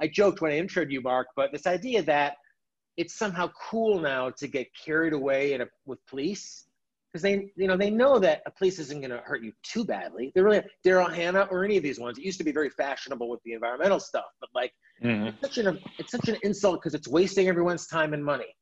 I 0.00 0.08
joked 0.08 0.40
when 0.40 0.52
I 0.52 0.60
introed 0.60 0.90
you, 0.90 1.00
Mark, 1.00 1.28
but 1.36 1.52
this 1.52 1.66
idea 1.66 2.02
that 2.02 2.36
it's 2.96 3.14
somehow 3.14 3.50
cool 3.70 4.00
now 4.00 4.30
to 4.30 4.46
get 4.46 4.68
carried 4.84 5.12
away 5.12 5.54
a, 5.54 5.66
with 5.84 5.98
police 6.06 6.66
because 7.12 7.22
they, 7.22 7.52
you 7.56 7.68
know, 7.68 7.76
they 7.76 7.90
know 7.90 8.18
that 8.18 8.42
a 8.46 8.50
police 8.50 8.78
isn't 8.80 9.00
going 9.00 9.10
to 9.10 9.18
hurt 9.18 9.42
you 9.42 9.52
too 9.62 9.84
badly. 9.84 10.32
They're 10.34 10.44
really 10.44 10.62
Daryl 10.84 11.12
Hannah 11.12 11.46
or 11.50 11.64
any 11.64 11.76
of 11.76 11.82
these 11.82 12.00
ones. 12.00 12.18
It 12.18 12.24
used 12.24 12.38
to 12.38 12.44
be 12.44 12.52
very 12.52 12.70
fashionable 12.70 13.28
with 13.28 13.40
the 13.44 13.52
environmental 13.52 14.00
stuff, 14.00 14.24
but 14.40 14.50
like 14.54 14.72
mm-hmm. 15.02 15.28
it's 15.28 15.40
such 15.40 15.58
an 15.58 15.78
it's 15.98 16.10
such 16.10 16.28
an 16.28 16.36
insult 16.42 16.80
because 16.80 16.94
it's 16.94 17.06
wasting 17.06 17.48
everyone's 17.48 17.86
time 17.86 18.14
and 18.14 18.24
money. 18.24 18.56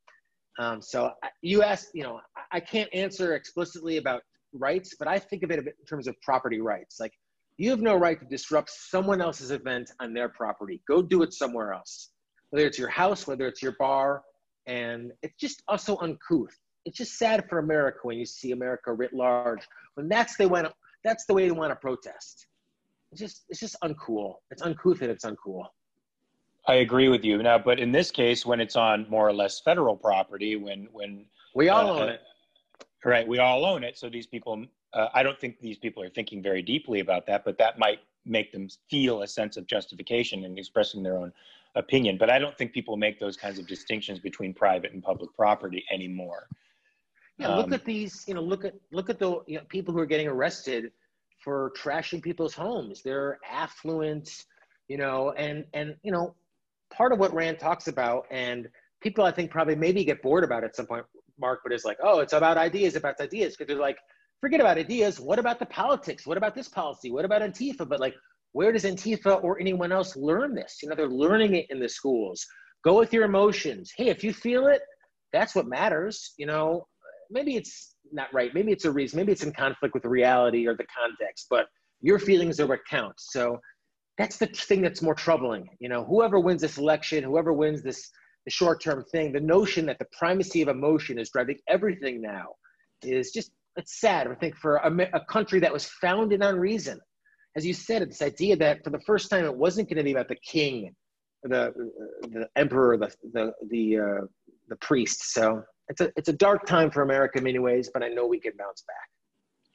Um, 0.59 0.83
so 0.83 1.11
you 1.41 1.63
asked, 1.63 1.89
you 1.95 2.03
know, 2.03 2.19
I 2.51 2.59
can't 2.59 2.93
answer 2.93 3.35
explicitly 3.35 3.97
about 3.97 4.21
rights, 4.53 4.95
but 4.97 5.07
I 5.07 5.19
think 5.19 5.43
of 5.43 5.51
it 5.51 5.59
in 5.59 5.85
terms 5.87 6.07
of 6.07 6.19
property 6.21 6.61
rights. 6.61 6.99
Like 6.99 7.13
you 7.57 7.69
have 7.69 7.81
no 7.81 7.95
right 7.95 8.19
to 8.19 8.25
disrupt 8.25 8.69
someone 8.69 9.21
else's 9.21 9.51
event 9.51 9.91
on 9.99 10.13
their 10.13 10.29
property. 10.29 10.81
Go 10.87 11.01
do 11.01 11.23
it 11.23 11.33
somewhere 11.33 11.73
else, 11.73 12.09
whether 12.49 12.65
it's 12.65 12.79
your 12.79 12.89
house, 12.89 13.27
whether 13.27 13.47
it's 13.47 13.61
your 13.61 13.75
bar, 13.79 14.23
and 14.65 15.11
it's 15.21 15.35
just 15.39 15.63
also 15.67 15.97
uncouth 15.97 16.57
it's 16.85 16.97
just 16.97 17.17
sad 17.17 17.45
for 17.49 17.59
America 17.59 17.99
when 18.03 18.17
you 18.17 18.25
see 18.25 18.51
America 18.51 18.91
writ 18.91 19.13
large 19.13 19.67
when 19.95 20.09
that's 20.09 20.35
they 20.35 20.45
want 20.45 20.67
that's 21.03 21.25
the 21.25 21.33
way 21.33 21.45
they 21.45 21.51
want 21.51 21.71
to 21.71 21.75
protest. 21.75 22.47
It's 23.11 23.19
just 23.19 23.43
it's 23.49 23.59
just 23.59 23.75
uncool. 23.83 24.35
It's 24.51 24.61
uncouth 24.61 25.01
and 25.01 25.11
it's 25.11 25.25
uncool. 25.25 25.65
I 26.67 26.75
agree 26.75 27.09
with 27.09 27.25
you 27.25 27.41
now, 27.43 27.57
but 27.57 27.77
in 27.79 27.91
this 27.91 28.09
case, 28.09 28.45
when 28.45 28.61
it's 28.61 28.77
on 28.77 29.05
more 29.09 29.27
or 29.27 29.33
less 29.33 29.59
federal 29.59 29.95
property, 29.95 30.55
when 30.55 30.87
when 30.91 31.25
we 31.55 31.69
all 31.69 31.87
uh, 31.87 31.99
own 31.99 32.09
it, 32.09 32.21
right? 33.05 33.27
We 33.27 33.39
all 33.39 33.65
own 33.65 33.83
it. 33.83 33.97
So 33.97 34.09
these 34.09 34.27
people, 34.27 34.65
uh, 34.93 35.07
I 35.13 35.23
don't 35.23 35.39
think 35.39 35.59
these 35.59 35.77
people 35.77 36.03
are 36.03 36.09
thinking 36.09 36.41
very 36.41 36.61
deeply 36.61 36.99
about 36.99 37.25
that, 37.27 37.43
but 37.43 37.57
that 37.57 37.77
might 37.77 37.99
make 38.25 38.51
them 38.51 38.69
feel 38.89 39.23
a 39.23 39.27
sense 39.27 39.57
of 39.57 39.67
justification 39.67 40.45
in 40.45 40.57
expressing 40.57 41.03
their 41.03 41.17
own 41.17 41.33
opinion. 41.75 42.17
But 42.17 42.29
I 42.29 42.39
don't 42.39 42.57
think 42.57 42.73
people 42.73 42.97
make 42.97 43.19
those 43.19 43.35
kinds 43.35 43.59
of 43.59 43.67
distinctions 43.67 44.19
between 44.19 44.53
private 44.53 44.93
and 44.93 45.03
public 45.03 45.35
property 45.35 45.83
anymore. 45.91 46.47
Yeah, 47.37 47.47
um, 47.49 47.57
look 47.57 47.73
at 47.73 47.85
these. 47.85 48.23
You 48.27 48.35
know, 48.35 48.41
look 48.41 48.63
at 48.63 48.75
look 48.91 49.09
at 49.09 49.19
the 49.19 49.41
you 49.47 49.57
know, 49.57 49.63
people 49.67 49.93
who 49.93 49.99
are 49.99 50.05
getting 50.05 50.27
arrested 50.27 50.91
for 51.43 51.71
trashing 51.77 52.21
people's 52.21 52.53
homes. 52.53 53.01
They're 53.01 53.39
affluent, 53.49 54.45
you 54.87 54.97
know, 54.97 55.31
and 55.31 55.65
and 55.73 55.95
you 56.03 56.11
know, 56.11 56.35
part 56.91 57.11
of 57.11 57.19
what 57.19 57.33
Rand 57.33 57.59
talks 57.59 57.87
about, 57.87 58.27
and 58.29 58.69
people 59.01 59.25
I 59.25 59.31
think 59.31 59.51
probably 59.51 59.75
maybe 59.75 60.05
get 60.05 60.21
bored 60.21 60.43
about 60.43 60.63
it 60.63 60.67
at 60.67 60.75
some 60.75 60.85
point, 60.85 61.05
Mark, 61.45 61.59
but 61.63 61.73
it's 61.75 61.85
like, 61.85 61.99
oh, 62.09 62.17
it's 62.23 62.33
about 62.33 62.57
ideas, 62.57 62.95
about 62.95 63.19
ideas, 63.19 63.49
because 63.53 63.67
they're 63.67 63.87
like, 63.89 63.99
forget 64.43 64.61
about 64.61 64.77
ideas. 64.77 65.19
What 65.29 65.39
about 65.43 65.59
the 65.59 65.65
politics? 65.81 66.25
What 66.25 66.37
about 66.37 66.55
this 66.55 66.69
policy? 66.69 67.09
What 67.15 67.25
about 67.25 67.41
Antifa? 67.41 67.87
But 67.87 67.99
like, 67.99 68.15
where 68.53 68.71
does 68.71 68.85
Antifa 68.85 69.43
or 69.43 69.59
anyone 69.59 69.91
else 69.91 70.15
learn 70.15 70.55
this? 70.61 70.79
You 70.81 70.87
know, 70.89 70.95
they're 70.95 71.19
learning 71.25 71.55
it 71.55 71.65
in 71.69 71.79
the 71.79 71.89
schools. 71.89 72.45
Go 72.83 72.93
with 72.99 73.11
your 73.13 73.25
emotions. 73.25 73.91
Hey, 73.97 74.07
if 74.15 74.23
you 74.23 74.33
feel 74.33 74.67
it, 74.67 74.81
that's 75.31 75.55
what 75.55 75.67
matters. 75.67 76.33
You 76.37 76.47
know, 76.51 76.87
maybe 77.29 77.55
it's 77.55 77.95
not 78.11 78.33
right. 78.33 78.51
Maybe 78.53 78.71
it's 78.71 78.85
a 78.85 78.91
reason. 78.91 79.17
Maybe 79.17 79.31
it's 79.31 79.43
in 79.43 79.53
conflict 79.53 79.93
with 79.93 80.05
reality 80.05 80.67
or 80.67 80.75
the 80.75 80.85
context, 80.99 81.47
but 81.49 81.65
your 82.01 82.19
feelings 82.19 82.59
are 82.59 82.67
what 82.67 82.85
counts. 82.89 83.29
So 83.31 83.59
that's 84.17 84.37
the 84.37 84.47
thing 84.47 84.81
that's 84.81 85.01
more 85.01 85.15
troubling. 85.15 85.63
You 85.79 85.89
know, 85.89 86.03
whoever 86.05 86.39
wins 86.39 86.61
this 86.61 86.77
election, 86.77 87.23
whoever 87.23 87.53
wins 87.53 87.81
this 87.81 88.09
the 88.45 88.51
short-term 88.51 89.03
thing, 89.11 89.31
the 89.31 89.39
notion 89.39 89.85
that 89.85 89.99
the 89.99 90.07
primacy 90.17 90.61
of 90.61 90.67
emotion 90.67 91.17
is 91.17 91.29
driving 91.29 91.57
everything 91.67 92.21
now 92.21 92.47
is 93.01 93.31
just 93.31 93.51
it's 93.75 93.99
sad. 93.99 94.27
I 94.27 94.35
think 94.35 94.55
for 94.55 94.75
a, 94.77 95.09
a 95.13 95.25
country 95.25 95.59
that 95.61 95.73
was 95.73 95.85
founded 95.85 96.43
on 96.43 96.59
reason, 96.59 96.99
as 97.55 97.65
you 97.65 97.73
said, 97.73 98.07
this 98.07 98.21
idea 98.21 98.55
that 98.57 98.83
for 98.83 98.89
the 98.89 98.99
first 99.01 99.29
time 99.29 99.45
it 99.45 99.55
wasn't 99.55 99.89
going 99.89 99.97
to 99.97 100.03
be 100.03 100.11
about 100.11 100.27
the 100.27 100.35
king, 100.35 100.95
the 101.43 101.73
the 102.21 102.47
emperor, 102.55 102.97
the 102.97 103.11
the 103.33 103.53
the 103.69 103.99
uh, 103.99 104.25
the 104.69 104.75
priest. 104.77 105.33
So 105.33 105.63
it's 105.89 106.01
a 106.01 106.11
it's 106.15 106.29
a 106.29 106.33
dark 106.33 106.65
time 106.65 106.91
for 106.91 107.01
America 107.01 107.39
in 107.39 107.43
many 107.43 107.59
ways, 107.59 107.89
but 107.93 108.03
I 108.03 108.09
know 108.09 108.25
we 108.27 108.39
can 108.39 108.53
bounce 108.57 108.83
back. 108.87 109.09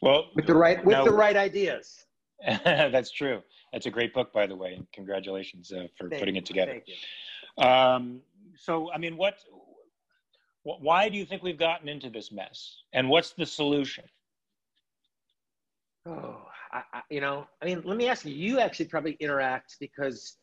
Well, 0.00 0.30
with 0.34 0.46
the 0.46 0.54
right 0.54 0.84
with 0.84 1.04
the 1.04 1.12
right 1.12 1.36
ideas. 1.36 2.04
that's 2.64 3.10
true. 3.10 3.42
That's 3.72 3.86
a 3.86 3.90
great 3.90 4.14
book, 4.14 4.32
by 4.32 4.46
the 4.46 4.56
way, 4.56 4.74
and 4.74 4.86
congratulations 4.92 5.72
uh, 5.72 5.86
for 5.96 6.08
Thank 6.08 6.20
putting 6.20 6.36
you. 6.36 6.40
it 6.40 6.46
together. 6.46 6.80
Um, 7.58 8.20
so, 8.58 8.92
I 8.92 8.98
mean, 8.98 9.16
what, 9.16 9.34
why 10.62 11.08
do 11.08 11.16
you 11.16 11.24
think 11.24 11.42
we've 11.42 11.58
gotten 11.58 11.88
into 11.88 12.10
this 12.10 12.30
mess, 12.32 12.82
and 12.92 13.08
what's 13.08 13.32
the 13.32 13.46
solution? 13.46 14.04
Oh, 16.06 16.42
I, 16.72 16.82
I, 16.92 17.02
you 17.10 17.20
know, 17.20 17.46
I 17.62 17.66
mean, 17.66 17.82
let 17.84 17.96
me 17.96 18.08
ask 18.08 18.24
you. 18.24 18.34
You 18.34 18.60
actually 18.60 18.86
probably 18.86 19.16
interact 19.20 19.76
because 19.80 20.36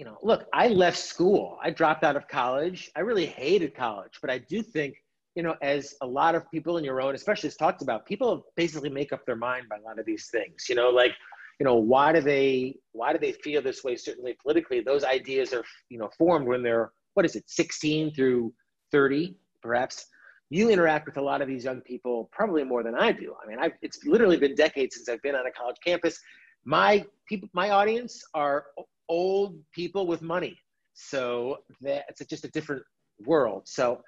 you 0.00 0.06
know, 0.06 0.16
look, 0.22 0.46
I 0.54 0.68
left 0.68 0.96
school. 0.96 1.58
I 1.62 1.68
dropped 1.68 2.04
out 2.04 2.16
of 2.16 2.26
college. 2.26 2.90
I 2.96 3.00
really 3.00 3.26
hated 3.26 3.74
college, 3.74 4.12
but 4.22 4.30
I 4.30 4.38
do 4.38 4.62
think, 4.62 4.94
you 5.34 5.42
know, 5.42 5.56
as 5.60 5.94
a 6.00 6.06
lot 6.06 6.34
of 6.34 6.50
people 6.50 6.78
in 6.78 6.84
Yaron, 6.86 7.12
especially 7.12 7.48
as 7.48 7.56
talked 7.56 7.82
about, 7.82 8.06
people 8.06 8.46
basically 8.56 8.88
make 8.88 9.12
up 9.12 9.26
their 9.26 9.36
mind 9.36 9.66
by 9.68 9.76
a 9.76 9.82
lot 9.82 9.98
of 9.98 10.06
these 10.06 10.28
things. 10.28 10.70
You 10.70 10.74
know, 10.74 10.88
like, 10.88 11.12
you 11.60 11.64
know, 11.64 11.76
why 11.76 12.12
do 12.12 12.20
they 12.20 12.74
why 12.92 13.12
do 13.12 13.18
they 13.18 13.32
feel 13.32 13.62
this 13.62 13.84
way? 13.84 13.94
Certainly 13.94 14.36
politically, 14.42 14.80
those 14.80 15.04
ideas 15.04 15.52
are 15.52 15.62
you 15.90 15.98
know 15.98 16.10
formed 16.18 16.48
when 16.48 16.62
they're 16.62 16.90
what 17.14 17.26
is 17.26 17.36
it, 17.36 17.44
16 17.48 18.14
through 18.14 18.52
30, 18.92 19.36
perhaps. 19.62 20.06
You 20.48 20.70
interact 20.70 21.06
with 21.06 21.16
a 21.16 21.20
lot 21.20 21.42
of 21.42 21.48
these 21.48 21.64
young 21.64 21.80
people 21.82 22.28
probably 22.32 22.64
more 22.64 22.82
than 22.82 22.94
I 22.94 23.12
do. 23.12 23.34
I 23.42 23.48
mean, 23.48 23.58
I've, 23.60 23.72
it's 23.82 24.04
literally 24.04 24.36
been 24.36 24.54
decades 24.54 24.96
since 24.96 25.08
I've 25.08 25.22
been 25.22 25.36
on 25.36 25.46
a 25.46 25.50
college 25.50 25.76
campus. 25.84 26.18
My 26.64 27.04
people, 27.28 27.48
my 27.52 27.70
audience 27.70 28.24
are 28.34 28.66
old 29.08 29.56
people 29.72 30.06
with 30.06 30.22
money. 30.22 30.58
So 30.94 31.58
that's 31.80 32.24
just 32.26 32.44
a 32.44 32.48
different 32.48 32.82
world. 33.26 33.62
So 33.66 34.00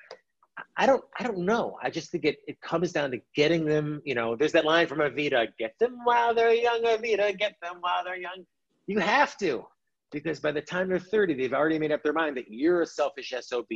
I 0.77 0.87
don't 0.87 1.03
I 1.19 1.23
don't 1.23 1.39
know. 1.39 1.79
I 1.83 1.91
just 1.91 2.11
think 2.11 2.25
it, 2.25 2.39
it 2.47 2.61
comes 2.61 2.93
down 2.93 3.11
to 3.13 3.21
getting 3.35 3.65
them, 3.65 4.03
you 4.05 4.15
know, 4.15 4.37
there's 4.37 4.53
that 4.53 4.65
line 4.65 4.87
from 4.87 4.99
Evita, 4.99 5.49
get 5.59 5.75
them 5.79 5.99
while 6.05 6.35
they're 6.35 6.53
young, 6.53 6.83
Evita, 6.83 7.39
get 7.39 7.57
them 7.63 7.77
while 7.81 8.05
they're 8.05 8.17
young. 8.17 8.45
You 8.87 8.99
have 8.99 9.37
to, 9.39 9.65
because 10.11 10.41
by 10.41 10.53
the 10.53 10.61
time 10.61 10.89
they're 10.89 10.99
30, 10.99 11.35
they've 11.35 11.53
already 11.53 11.79
made 11.79 11.93
up 11.93 12.03
their 12.03 12.13
mind 12.13 12.37
that 12.37 12.51
you're 12.51 12.83
a 12.83 12.87
selfish 12.87 13.33
SOB 13.41 13.71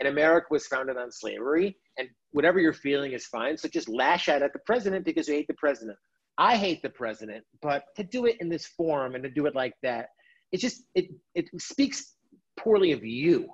and 0.00 0.08
America 0.08 0.48
was 0.50 0.66
founded 0.66 0.96
on 0.96 1.10
slavery 1.10 1.76
and 1.98 2.08
whatever 2.32 2.60
you're 2.60 2.72
feeling 2.72 3.12
is 3.12 3.26
fine. 3.26 3.56
So 3.56 3.68
just 3.68 3.88
lash 3.88 4.28
out 4.28 4.42
at 4.42 4.52
the 4.52 4.60
president 4.60 5.04
because 5.04 5.28
you 5.28 5.34
hate 5.34 5.48
the 5.48 5.54
president. 5.54 5.98
I 6.36 6.56
hate 6.56 6.82
the 6.82 6.90
president, 6.90 7.44
but 7.62 7.84
to 7.96 8.04
do 8.04 8.26
it 8.26 8.36
in 8.40 8.48
this 8.48 8.66
form 8.66 9.14
and 9.14 9.24
to 9.24 9.30
do 9.30 9.46
it 9.46 9.56
like 9.56 9.74
that, 9.82 10.10
it 10.52 10.58
just 10.58 10.84
it 10.94 11.06
it 11.34 11.46
speaks 11.60 12.14
poorly 12.56 12.92
of 12.92 13.04
you 13.04 13.48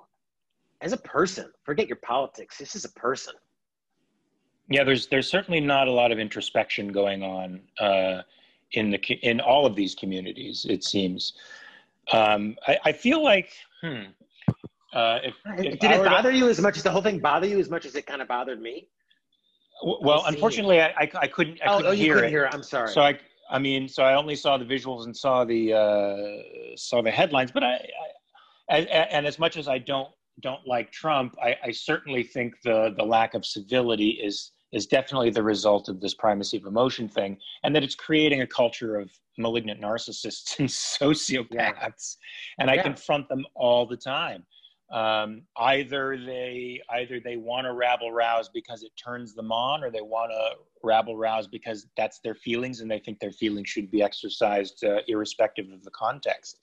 as 0.81 0.93
a 0.93 0.97
person. 0.97 1.51
Forget 1.63 1.87
your 1.87 1.97
politics. 1.97 2.57
This 2.57 2.75
is 2.75 2.85
a 2.85 2.91
person. 2.91 3.33
Yeah, 4.69 4.83
there's 4.83 5.07
there's 5.07 5.29
certainly 5.29 5.59
not 5.59 5.87
a 5.87 5.91
lot 5.91 6.11
of 6.11 6.19
introspection 6.19 6.91
going 6.91 7.23
on 7.23 7.61
uh, 7.79 8.21
in 8.71 8.89
the 8.89 8.97
in 9.21 9.39
all 9.39 9.65
of 9.65 9.75
these 9.75 9.93
communities. 9.93 10.65
It 10.67 10.83
seems. 10.83 11.33
Um, 12.11 12.55
I, 12.67 12.77
I 12.85 12.91
feel 12.91 13.23
like. 13.23 13.51
Hmm, 13.81 14.03
uh, 14.93 15.19
if, 15.23 15.35
if 15.57 15.79
Did 15.79 15.91
it 15.91 16.05
bother 16.05 16.31
to, 16.31 16.37
you 16.37 16.49
as 16.49 16.59
much 16.59 16.77
as 16.77 16.83
the 16.83 16.89
whole 16.89 17.01
thing 17.01 17.19
bother 17.19 17.45
you 17.45 17.59
as 17.59 17.69
much 17.69 17.85
as 17.85 17.95
it 17.95 18.05
kind 18.05 18.21
of 18.21 18.27
bothered 18.27 18.61
me? 18.61 18.87
Well, 19.83 20.23
unfortunately, 20.25 20.81
I, 20.81 20.87
I, 20.87 21.11
I, 21.21 21.27
couldn't. 21.27 21.61
I 21.61 21.67
couldn't 21.67 21.85
oh, 21.85 21.89
oh, 21.89 21.91
you 21.91 22.13
couldn't 22.13 22.25
it. 22.25 22.29
hear 22.29 22.45
it. 22.45 22.53
I'm 22.53 22.63
sorry. 22.63 22.89
So 22.89 23.01
I 23.01 23.19
I 23.49 23.59
mean, 23.59 23.87
so 23.87 24.03
I 24.03 24.15
only 24.15 24.35
saw 24.35 24.57
the 24.57 24.65
visuals 24.65 25.05
and 25.05 25.15
saw 25.15 25.45
the 25.45 25.73
uh, 25.73 26.75
saw 26.75 27.01
the 27.01 27.11
headlines, 27.11 27.51
but 27.51 27.63
I, 27.63 27.87
I 28.69 28.77
and 28.79 29.25
as 29.25 29.37
much 29.37 29.57
as 29.57 29.67
I 29.67 29.77
don't 29.77 30.09
don't 30.41 30.65
like 30.67 30.91
Trump, 30.91 31.35
I, 31.41 31.55
I 31.63 31.71
certainly 31.71 32.23
think 32.23 32.55
the 32.63 32.93
the 32.97 33.03
lack 33.03 33.33
of 33.33 33.45
civility 33.45 34.19
is 34.21 34.51
is 34.71 34.85
definitely 34.87 35.29
the 35.29 35.43
result 35.43 35.87
of 35.87 36.01
this 36.01 36.13
primacy 36.13 36.57
of 36.57 36.65
emotion 36.65 37.07
thing, 37.07 37.37
and 37.63 37.75
that 37.75 37.83
it's 37.83 37.95
creating 37.95 38.41
a 38.41 38.47
culture 38.47 38.99
of 38.99 39.09
malignant 39.37 39.81
narcissists 39.81 40.59
and 40.59 40.67
sociopaths. 40.67 41.49
Yeah. 41.51 41.85
And 42.59 42.69
I 42.69 42.75
yeah. 42.75 42.83
confront 42.83 43.29
them 43.29 43.45
all 43.55 43.85
the 43.85 43.97
time. 43.97 44.45
Um, 44.91 45.41
either 45.57 46.15
they 46.15 46.79
either 46.91 47.19
they 47.19 47.37
want 47.37 47.65
to 47.65 47.73
rabble 47.73 48.11
rouse 48.11 48.49
because 48.53 48.83
it 48.83 48.91
turns 49.03 49.33
them 49.33 49.51
on, 49.51 49.83
or 49.83 49.89
they 49.89 50.01
want 50.01 50.31
to 50.31 50.57
rabble 50.83 51.17
rouse 51.17 51.47
because 51.47 51.87
that's 51.97 52.19
their 52.19 52.35
feelings 52.35 52.81
and 52.81 52.91
they 52.91 52.99
think 52.99 53.19
their 53.19 53.31
feelings 53.31 53.67
should 53.67 53.89
be 53.89 54.03
exercised 54.03 54.83
uh, 54.83 54.99
irrespective 55.07 55.71
of 55.71 55.83
the 55.83 55.91
context. 55.91 56.59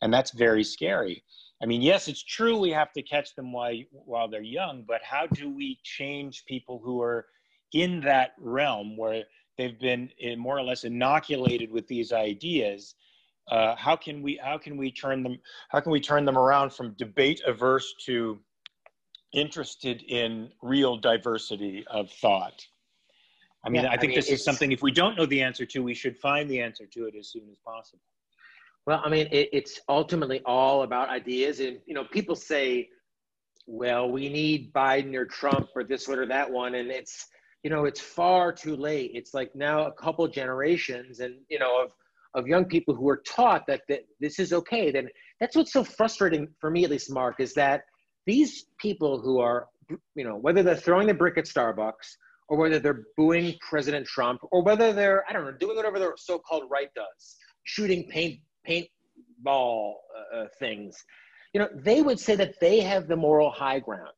And 0.00 0.14
that's 0.14 0.30
very 0.30 0.64
scary. 0.64 1.22
I 1.62 1.66
mean, 1.66 1.82
yes, 1.82 2.06
it's 2.06 2.22
true 2.22 2.56
we 2.56 2.70
have 2.70 2.92
to 2.92 3.02
catch 3.02 3.34
them 3.34 3.52
while 3.52 3.74
while 3.90 4.28
they're 4.28 4.42
young, 4.42 4.84
but 4.86 5.02
how 5.02 5.26
do 5.26 5.50
we 5.50 5.78
change 5.82 6.44
people 6.46 6.80
who 6.82 7.02
are 7.02 7.26
in 7.72 8.00
that 8.02 8.32
realm 8.38 8.96
where 8.96 9.24
they've 9.56 9.78
been 9.78 10.10
eh, 10.20 10.36
more 10.36 10.56
or 10.56 10.62
less 10.62 10.84
inoculated 10.84 11.70
with 11.70 11.86
these 11.88 12.12
ideas? 12.12 12.94
Uh, 13.50 13.74
how 13.76 13.96
can 13.96 14.22
we 14.22 14.38
how 14.42 14.56
can 14.56 14.76
we 14.76 14.92
turn 14.92 15.22
them 15.22 15.38
how 15.70 15.80
can 15.80 15.90
we 15.90 16.00
turn 16.00 16.24
them 16.24 16.38
around 16.38 16.72
from 16.72 16.94
debate 16.98 17.40
averse 17.46 17.94
to 18.04 18.38
interested 19.32 20.02
in 20.02 20.50
real 20.62 20.96
diversity 20.96 21.84
of 21.90 22.10
thought? 22.10 22.64
I 23.64 23.70
mean, 23.70 23.82
yeah, 23.82 23.88
I 23.88 23.96
think 23.96 24.12
I 24.12 24.14
mean, 24.14 24.16
this 24.16 24.30
is 24.30 24.44
something 24.44 24.70
if 24.70 24.82
we 24.82 24.92
don't 24.92 25.16
know 25.16 25.26
the 25.26 25.42
answer 25.42 25.66
to, 25.66 25.82
we 25.82 25.94
should 25.94 26.16
find 26.16 26.48
the 26.48 26.60
answer 26.60 26.86
to 26.86 27.06
it 27.06 27.14
as 27.18 27.28
soon 27.28 27.48
as 27.50 27.58
possible. 27.58 28.02
Well, 28.88 29.02
I 29.04 29.10
mean, 29.10 29.28
it, 29.30 29.50
it's 29.52 29.82
ultimately 29.86 30.40
all 30.46 30.82
about 30.82 31.10
ideas. 31.10 31.60
And, 31.60 31.76
you 31.84 31.92
know, 31.92 32.04
people 32.10 32.34
say, 32.34 32.88
well, 33.66 34.10
we 34.10 34.30
need 34.30 34.72
Biden 34.72 35.14
or 35.14 35.26
Trump 35.26 35.68
or 35.76 35.84
this 35.84 36.08
one 36.08 36.18
or 36.18 36.24
that 36.28 36.50
one. 36.50 36.74
And 36.74 36.90
it's, 36.90 37.26
you 37.62 37.68
know, 37.68 37.84
it's 37.84 38.00
far 38.00 38.50
too 38.50 38.76
late. 38.76 39.10
It's 39.12 39.34
like 39.34 39.54
now 39.54 39.88
a 39.88 39.92
couple 39.92 40.26
generations 40.26 41.20
and, 41.20 41.34
you 41.50 41.58
know, 41.58 41.82
of, 41.82 41.90
of 42.34 42.46
young 42.46 42.64
people 42.64 42.94
who 42.94 43.10
are 43.10 43.22
taught 43.28 43.66
that, 43.66 43.82
that 43.90 44.06
this 44.20 44.38
is 44.38 44.54
okay. 44.54 44.90
Then 44.90 45.10
that's 45.38 45.54
what's 45.54 45.74
so 45.74 45.84
frustrating 45.84 46.48
for 46.58 46.70
me, 46.70 46.84
at 46.84 46.90
least, 46.90 47.12
Mark, 47.12 47.40
is 47.40 47.52
that 47.54 47.82
these 48.24 48.64
people 48.80 49.20
who 49.20 49.38
are, 49.38 49.66
you 50.14 50.24
know, 50.24 50.36
whether 50.36 50.62
they're 50.62 50.74
throwing 50.76 51.08
the 51.08 51.12
brick 51.12 51.36
at 51.36 51.44
Starbucks 51.44 52.16
or 52.48 52.56
whether 52.56 52.78
they're 52.78 53.02
booing 53.18 53.52
President 53.68 54.06
Trump 54.06 54.40
or 54.50 54.62
whether 54.62 54.94
they're, 54.94 55.24
I 55.28 55.34
don't 55.34 55.44
know, 55.44 55.52
doing 55.52 55.76
whatever 55.76 55.98
the 55.98 56.12
so 56.16 56.38
called 56.38 56.62
right 56.70 56.88
does, 56.94 57.36
shooting 57.64 58.08
paint 58.08 58.40
paintball 58.68 59.94
uh, 60.16 60.36
uh, 60.36 60.46
things, 60.58 61.04
you 61.52 61.60
know, 61.60 61.68
they 61.74 62.02
would 62.02 62.20
say 62.20 62.34
that 62.36 62.60
they 62.60 62.80
have 62.80 63.08
the 63.08 63.16
moral 63.16 63.50
high 63.50 63.78
ground. 63.78 64.12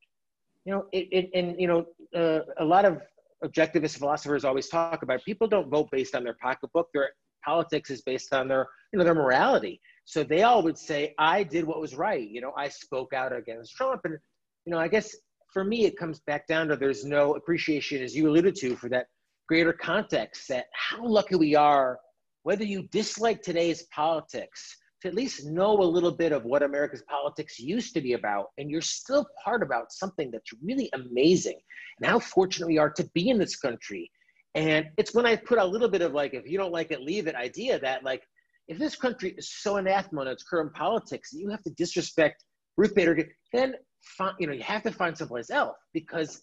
You 0.65 0.73
know, 0.73 0.87
it, 0.93 1.09
it 1.11 1.31
and 1.35 1.59
you 1.59 1.67
know, 1.67 1.87
uh, 2.15 2.41
a 2.59 2.65
lot 2.65 2.85
of 2.85 3.01
objectivist 3.45 3.99
philosophers 3.99 4.45
always 4.45 4.69
talk 4.69 5.03
about 5.03 5.25
people 5.25 5.47
don't 5.47 5.69
vote 5.69 5.89
based 5.91 6.15
on 6.15 6.25
their 6.25 6.37
pocketbook. 6.41 6.89
Their 6.93 7.11
politics 7.45 7.91
is 7.91 8.03
based 8.03 8.35
on 8.35 8.49
their, 8.49 8.69
you 8.93 8.99
know, 8.99 9.05
their 9.05 9.15
morality. 9.15 9.81
So 10.05 10.23
they 10.23 10.43
all 10.43 10.63
would 10.63 10.77
say, 10.77 11.15
"I 11.19 11.43
did 11.45 11.65
what 11.65 11.81
was 11.81 11.95
right." 11.95 12.29
You 12.29 12.41
know, 12.41 12.53
I 12.57 12.69
spoke 12.69 13.13
out 13.15 13.35
against 13.35 13.77
Trump, 13.77 14.03
and 14.05 14.19
you 14.67 14.73
know, 14.73 14.79
I 14.79 14.89
guess 14.89 15.17
for 15.53 15.65
me, 15.65 15.85
it 15.85 15.97
comes 15.97 16.21
back 16.21 16.47
down 16.47 16.69
to 16.69 16.77
there's 16.77 17.05
no 17.05 17.35
appreciation, 17.35 18.03
as 18.03 18.15
you 18.15 18.29
alluded 18.29 18.55
to, 18.57 18.77
for 18.77 18.89
that 18.91 19.07
greater 19.49 19.73
context. 19.73 20.49
That 20.49 20.67
how 20.73 21.07
lucky 21.07 21.37
we 21.37 21.55
are 21.55 21.99
whether 22.43 22.65
you 22.65 22.89
dislike 22.91 23.43
today's 23.43 23.85
politics, 23.95 24.77
to 25.03 25.09
at 25.09 25.15
least 25.15 25.47
know 25.47 25.81
a 25.81 25.85
little 25.85 26.13
bit 26.13 26.33
of 26.33 26.45
what 26.45 26.63
America's 26.63 27.03
politics 27.09 27.59
used 27.59 27.95
to 27.95 28.01
be 28.01 28.13
about, 28.13 28.47
and 28.59 28.71
you're 28.71 28.83
still 28.83 29.27
part 29.43 29.63
about 29.63 29.93
something 29.93 30.31
that's 30.31 30.53
really 30.63 30.91
amazing, 30.93 31.59
and 31.99 32.11
how 32.11 32.19
fortunate 32.19 32.67
we 32.67 32.79
are 32.79 32.91
to 32.91 33.09
be 33.15 33.31
in 33.31 33.39
this 33.39 33.57
country. 33.57 34.11
And 34.55 34.87
it's 34.99 35.15
when 35.15 35.27
I 35.27 35.37
put 35.37 35.59
a 35.59 35.65
little 35.65 35.89
bit 35.89 36.03
of 36.03 36.13
like, 36.13 36.35
if 36.35 36.47
you 36.47 36.59
don't 36.59 36.73
like 36.73 36.91
it, 36.91 37.01
leave 37.01 37.27
it 37.27 37.35
idea 37.35 37.79
that 37.79 38.05
like, 38.05 38.23
if 38.69 38.79
this 38.79 38.95
country 38.95 39.35
is 39.37 39.51
so 39.51 39.77
anathema 39.77 40.23
in 40.23 40.29
its 40.29 40.43
current 40.43 40.73
politics, 40.75 41.33
you 41.33 41.49
have 41.49 41.63
to 41.63 41.71
disrespect 41.71 42.45
Ruth 42.77 42.95
Bader, 42.95 43.29
then 43.53 43.75
find, 44.03 44.35
you 44.39 44.47
know 44.47 44.53
you 44.53 44.63
have 44.63 44.83
to 44.83 44.93
find 44.93 45.17
someplace 45.17 45.51
else 45.51 45.77
because 45.93 46.41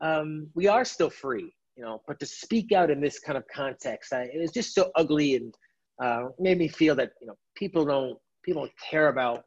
um, 0.00 0.48
we 0.54 0.68
are 0.68 0.84
still 0.84 1.10
free 1.10 1.52
you 1.80 1.86
know, 1.86 2.02
but 2.06 2.20
to 2.20 2.26
speak 2.26 2.72
out 2.72 2.90
in 2.90 3.00
this 3.00 3.18
kind 3.18 3.38
of 3.38 3.44
context, 3.48 4.12
I, 4.12 4.24
it 4.24 4.38
was 4.38 4.52
just 4.52 4.74
so 4.74 4.90
ugly 4.96 5.36
and 5.36 5.54
uh, 5.98 6.24
made 6.38 6.58
me 6.58 6.68
feel 6.68 6.94
that 6.96 7.12
you 7.22 7.26
know 7.26 7.34
people 7.56 7.86
don't 7.86 8.18
people 8.44 8.62
don't 8.62 8.72
care 8.90 9.08
about 9.08 9.44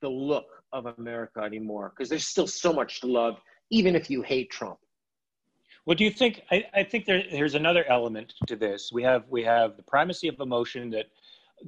the 0.00 0.08
look 0.08 0.46
of 0.72 0.86
America 0.98 1.40
anymore 1.40 1.92
because 1.94 2.08
there's 2.08 2.26
still 2.26 2.46
so 2.46 2.72
much 2.72 3.02
to 3.02 3.06
love, 3.06 3.36
even 3.70 3.94
if 3.94 4.08
you 4.08 4.22
hate 4.22 4.50
Trump. 4.50 4.78
Well, 5.84 5.94
do 5.94 6.04
you 6.04 6.10
think? 6.10 6.40
I, 6.50 6.64
I 6.72 6.84
think 6.84 7.04
there, 7.04 7.22
there's 7.30 7.54
another 7.54 7.84
element 7.86 8.32
to 8.46 8.56
this. 8.56 8.88
We 8.90 9.02
have 9.02 9.24
we 9.28 9.42
have 9.44 9.76
the 9.76 9.82
primacy 9.82 10.28
of 10.28 10.40
emotion 10.40 10.88
that 10.90 11.06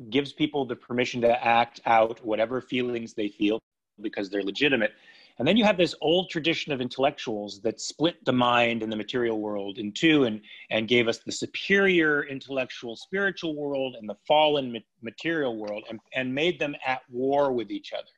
gives 0.08 0.32
people 0.32 0.64
the 0.64 0.76
permission 0.76 1.20
to 1.20 1.46
act 1.46 1.80
out 1.84 2.24
whatever 2.24 2.62
feelings 2.62 3.12
they 3.12 3.28
feel 3.28 3.60
because 4.00 4.30
they're 4.30 4.42
legitimate. 4.42 4.92
And 5.38 5.46
then 5.46 5.56
you 5.56 5.64
have 5.64 5.76
this 5.76 5.94
old 6.00 6.30
tradition 6.30 6.72
of 6.72 6.80
intellectuals 6.80 7.60
that 7.60 7.80
split 7.80 8.24
the 8.24 8.32
mind 8.32 8.82
and 8.82 8.90
the 8.90 8.96
material 8.96 9.38
world 9.38 9.78
in 9.78 9.92
two 9.92 10.24
and, 10.24 10.40
and 10.70 10.88
gave 10.88 11.08
us 11.08 11.18
the 11.18 11.32
superior 11.32 12.24
intellectual 12.24 12.96
spiritual 12.96 13.54
world 13.54 13.96
and 13.98 14.08
the 14.08 14.16
fallen 14.26 14.72
ma- 14.72 14.78
material 15.02 15.56
world 15.56 15.84
and, 15.90 16.00
and 16.14 16.34
made 16.34 16.58
them 16.58 16.74
at 16.86 17.02
war 17.10 17.52
with 17.52 17.70
each 17.70 17.92
other. 17.92 18.08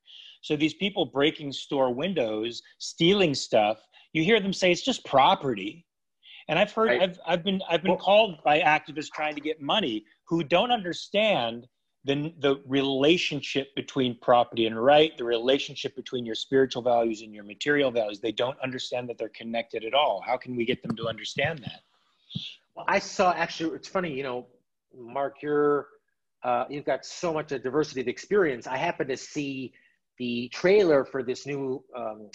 So 0.42 0.54
these 0.54 0.74
people 0.74 1.06
breaking 1.06 1.52
store 1.52 1.92
windows, 1.92 2.62
stealing 2.78 3.34
stuff, 3.34 3.78
you 4.12 4.22
hear 4.22 4.38
them 4.38 4.52
say 4.52 4.70
it's 4.70 4.82
just 4.82 5.04
property. 5.04 5.84
And 6.48 6.58
I've 6.58 6.72
heard, 6.72 6.88
right. 6.88 7.02
I've, 7.02 7.18
I've 7.26 7.44
been, 7.44 7.60
I've 7.68 7.82
been 7.82 7.92
well, 7.92 8.00
called 8.00 8.44
by 8.44 8.60
activists 8.60 9.10
trying 9.12 9.34
to 9.34 9.40
get 9.40 9.60
money 9.60 10.04
who 10.28 10.44
don't 10.44 10.70
understand 10.70 11.66
the, 12.04 12.32
the 12.38 12.60
relationship 12.66 13.74
between 13.74 14.16
property 14.20 14.66
and 14.66 14.82
right, 14.82 15.16
the 15.18 15.24
relationship 15.24 15.96
between 15.96 16.24
your 16.24 16.34
spiritual 16.34 16.82
values 16.82 17.22
and 17.22 17.34
your 17.34 17.44
material 17.44 17.90
values, 17.90 18.20
they 18.20 18.32
don't 18.32 18.58
understand 18.60 19.08
that 19.08 19.18
they're 19.18 19.28
connected 19.30 19.84
at 19.84 19.94
all. 19.94 20.22
How 20.24 20.36
can 20.36 20.56
we 20.56 20.64
get 20.64 20.82
them 20.82 20.96
to 20.96 21.08
understand 21.08 21.58
that? 21.60 21.82
Well, 22.74 22.84
I 22.88 22.98
saw 22.98 23.32
actually, 23.32 23.74
it's 23.74 23.88
funny, 23.88 24.12
you 24.12 24.22
know, 24.22 24.46
Mark, 24.96 25.42
you're, 25.42 25.88
uh, 26.44 26.64
you've 26.70 26.84
got 26.84 27.04
so 27.04 27.32
much 27.32 27.50
a 27.52 27.58
diversity 27.58 28.00
of 28.00 28.08
experience. 28.08 28.66
I 28.66 28.76
happened 28.76 29.10
to 29.10 29.16
see 29.16 29.72
the 30.18 30.48
trailer 30.48 31.04
for 31.04 31.22
this 31.22 31.46
new 31.46 31.82
um, 31.96 32.30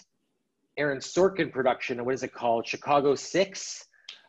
Aaron 0.77 0.99
Sorkin 0.99 1.51
production. 1.51 2.03
What 2.03 2.13
is 2.13 2.23
it 2.23 2.33
called? 2.33 2.67
Chicago 2.67 3.15
Six, 3.15 3.85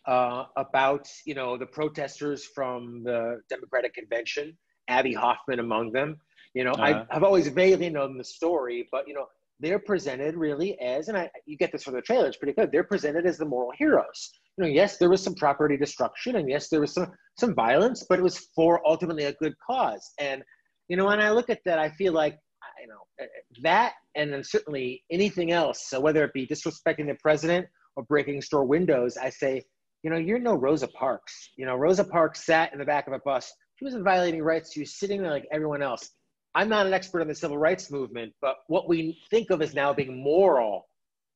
uh, 0.07 0.45
about 0.57 1.09
you 1.25 1.35
know 1.35 1.57
the 1.57 1.67
protesters 1.67 2.45
from 2.45 3.03
the 3.05 3.41
Democratic 3.49 3.95
Convention 3.95 4.57
Abbie 4.89 5.15
Hoffman 5.15 5.61
among 5.61 5.93
them. 5.93 6.17
You 6.55 6.65
know, 6.65 6.73
uh-huh. 6.73 7.05
I, 7.11 7.15
have 7.15 7.25
always 7.25 7.49
vaguely 7.49 7.91
known 7.91 8.17
the 8.17 8.25
story, 8.25 8.89
but 8.93 9.09
you 9.09 9.15
know, 9.15 9.27
they're 9.61 9.79
presented 9.79 10.37
really 10.37 10.79
as, 10.81 11.09
and 11.09 11.17
I, 11.17 11.31
you 11.47 11.57
get 11.57 11.73
this 11.73 11.85
from 11.85 11.95
the 11.95 12.03
trailer, 12.03 12.27
it's 12.27 12.37
pretty 12.37 12.53
good. 12.53 12.71
They're 12.71 12.85
presented 12.85 13.27
as 13.27 13.39
the 13.39 13.45
moral 13.45 13.73
heroes. 13.77 14.31
You 14.57 14.65
know, 14.65 14.71
yes, 14.71 14.99
there 14.99 15.11
was 15.11 15.23
some 15.23 15.35
property 15.35 15.77
destruction, 15.77 16.37
and 16.37 16.49
yes, 16.49 16.69
there 16.69 16.81
was 16.81 16.93
some 16.93 17.13
some 17.39 17.55
violence, 17.55 18.05
but 18.09 18.19
it 18.19 18.23
was 18.23 18.49
for 18.55 18.87
ultimately 18.87 19.25
a 19.25 19.33
good 19.35 19.55
cause. 19.65 20.13
And 20.21 20.43
you 20.89 20.97
know, 20.97 21.07
when 21.07 21.21
I 21.21 21.31
look 21.31 21.51
at 21.51 21.61
that, 21.65 21.79
I 21.79 21.91
feel 21.91 22.13
like 22.13 22.39
you 22.81 22.89
know 22.89 23.01
eh, 23.21 23.25
eh, 23.25 23.61
that, 23.63 23.95
and 24.15 24.33
then 24.33 24.45
certainly 24.45 25.03
anything 25.11 25.51
else. 25.51 25.89
So 25.89 26.01
whether 26.01 26.23
it 26.25 26.33
be 26.33 26.47
disrespecting 26.47 27.07
the 27.07 27.17
president 27.21 27.67
or 27.97 28.05
breaking 28.05 28.43
store 28.43 28.65
windows, 28.65 29.17
I 29.17 29.31
say, 29.31 29.65
you 30.03 30.11
know, 30.11 30.17
you're 30.17 30.39
no 30.39 30.55
Rosa 30.55 30.89
Parks. 30.89 31.51
You 31.57 31.67
know, 31.67 31.75
Rosa 31.75 32.05
Parks 32.05 32.45
sat 32.45 32.73
in 32.73 32.79
the 32.79 32.85
back 32.85 33.07
of 33.07 33.13
a 33.13 33.21
bus 33.25 33.53
she 33.77 33.85
wasn't 33.85 34.05
violating 34.05 34.43
rights. 34.43 34.73
She 34.73 34.81
was 34.81 34.95
sitting 34.95 35.23
there 35.23 35.31
like 35.31 35.47
everyone 35.51 35.83
else. 35.83 36.11
I'm 36.55 36.69
not 36.69 36.87
an 36.87 36.95
expert 36.95 37.21
on 37.21 37.29
the 37.29 37.35
civil 37.35 37.59
rights 37.59 37.91
movement, 37.91 38.33
but 38.41 38.59
what 38.69 38.89
we 38.89 39.21
think 39.31 39.51
of 39.51 39.61
as 39.61 39.75
now 39.75 39.93
being 39.93 40.23
moral 40.23 40.87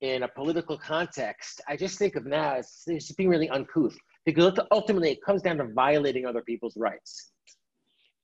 in 0.01 0.22
a 0.22 0.29
political 0.29 0.79
context, 0.79 1.61
I 1.68 1.77
just 1.77 1.98
think 1.98 2.14
of 2.14 2.24
now 2.24 2.55
as 2.55 2.85
just 2.88 3.16
being 3.16 3.29
really 3.29 3.48
uncouth 3.48 3.96
because 4.24 4.57
ultimately 4.70 5.11
it 5.11 5.22
comes 5.24 5.42
down 5.42 5.57
to 5.57 5.64
violating 5.64 6.24
other 6.24 6.42
people's 6.42 6.77
rights. 6.77 7.33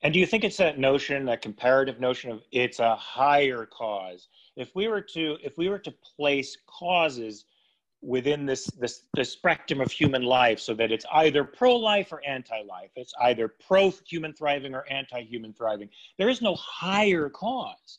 And 0.03 0.13
do 0.13 0.21
you 0.21 0.27
think 0.27 0.45
it's 0.45 0.59
that 0.59 0.79
notion, 0.79 1.25
that 1.25 1.41
comparative 1.41 1.99
notion 1.99 2.31
of 2.31 2.43
it's 2.53 2.79
a 2.79 2.95
higher 2.95 3.67
cause? 3.67 4.29
If 4.55 4.71
we 4.77 4.87
were 4.87 5.01
to, 5.01 5.39
if 5.43 5.57
we 5.57 5.69
were 5.69 5.79
to 5.79 5.95
place 6.17 6.57
causes 6.67 7.47
within 8.05 8.47
this, 8.47 8.67
this, 8.79 9.03
this 9.15 9.33
spectrum 9.33 9.81
of 9.81 9.91
human 9.91 10.23
life 10.23 10.61
so 10.61 10.75
that 10.75 10.93
it's 10.93 11.07
either 11.15 11.45
pro-life 11.45 12.13
or 12.13 12.23
anti-life 12.27 12.91
it's 12.97 13.15
either 13.23 13.49
pro-human 13.67 14.33
thriving 14.33 14.75
or 14.75 14.85
anti-human 14.91 15.53
thriving 15.55 15.89
there 16.19 16.29
is 16.29 16.43
no 16.43 16.55
higher 16.57 17.29
cause 17.29 17.99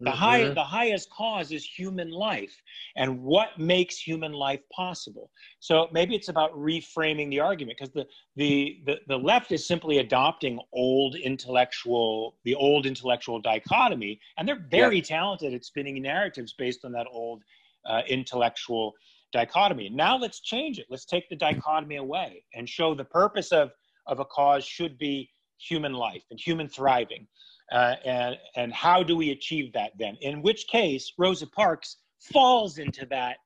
the 0.00 0.10
mm-hmm. 0.10 0.18
high 0.18 0.48
the 0.48 0.62
highest 0.62 1.08
cause 1.10 1.52
is 1.52 1.64
human 1.64 2.10
life 2.10 2.60
and 2.96 3.22
what 3.22 3.58
makes 3.58 3.96
human 3.96 4.32
life 4.32 4.60
possible 4.74 5.30
so 5.60 5.88
maybe 5.92 6.14
it's 6.14 6.28
about 6.28 6.52
reframing 6.52 7.30
the 7.30 7.38
argument 7.38 7.78
because 7.78 7.92
the, 7.92 8.06
the 8.36 8.80
the 8.86 8.96
the 9.06 9.16
left 9.16 9.52
is 9.52 9.66
simply 9.66 9.98
adopting 9.98 10.58
old 10.72 11.14
intellectual 11.14 12.36
the 12.44 12.54
old 12.56 12.86
intellectual 12.86 13.40
dichotomy 13.40 14.18
and 14.36 14.48
they're 14.48 14.66
very 14.68 14.96
yeah. 14.96 15.02
talented 15.02 15.54
at 15.54 15.64
spinning 15.64 16.02
narratives 16.02 16.54
based 16.58 16.84
on 16.84 16.90
that 16.90 17.06
old 17.12 17.42
uh, 17.86 18.02
intellectual 18.08 18.94
dichotomy. 19.34 19.90
Now 19.90 20.16
let's 20.16 20.40
change 20.40 20.78
it. 20.78 20.86
Let's 20.88 21.04
take 21.04 21.28
the 21.28 21.36
dichotomy 21.36 21.96
away 21.96 22.44
and 22.54 22.68
show 22.68 22.94
the 22.94 23.04
purpose 23.04 23.52
of, 23.52 23.72
of 24.06 24.20
a 24.20 24.24
cause 24.24 24.64
should 24.64 24.96
be 24.96 25.28
human 25.58 25.92
life 25.92 26.22
and 26.30 26.40
human 26.40 26.68
thriving. 26.68 27.26
Uh, 27.72 27.96
and, 28.04 28.36
and 28.56 28.72
how 28.72 29.02
do 29.02 29.16
we 29.16 29.30
achieve 29.30 29.72
that 29.72 29.92
then? 29.98 30.16
In 30.20 30.40
which 30.40 30.66
case, 30.68 31.12
Rosa 31.18 31.46
Parks 31.46 31.96
falls 32.20 32.78
into 32.78 33.04
that 33.06 33.36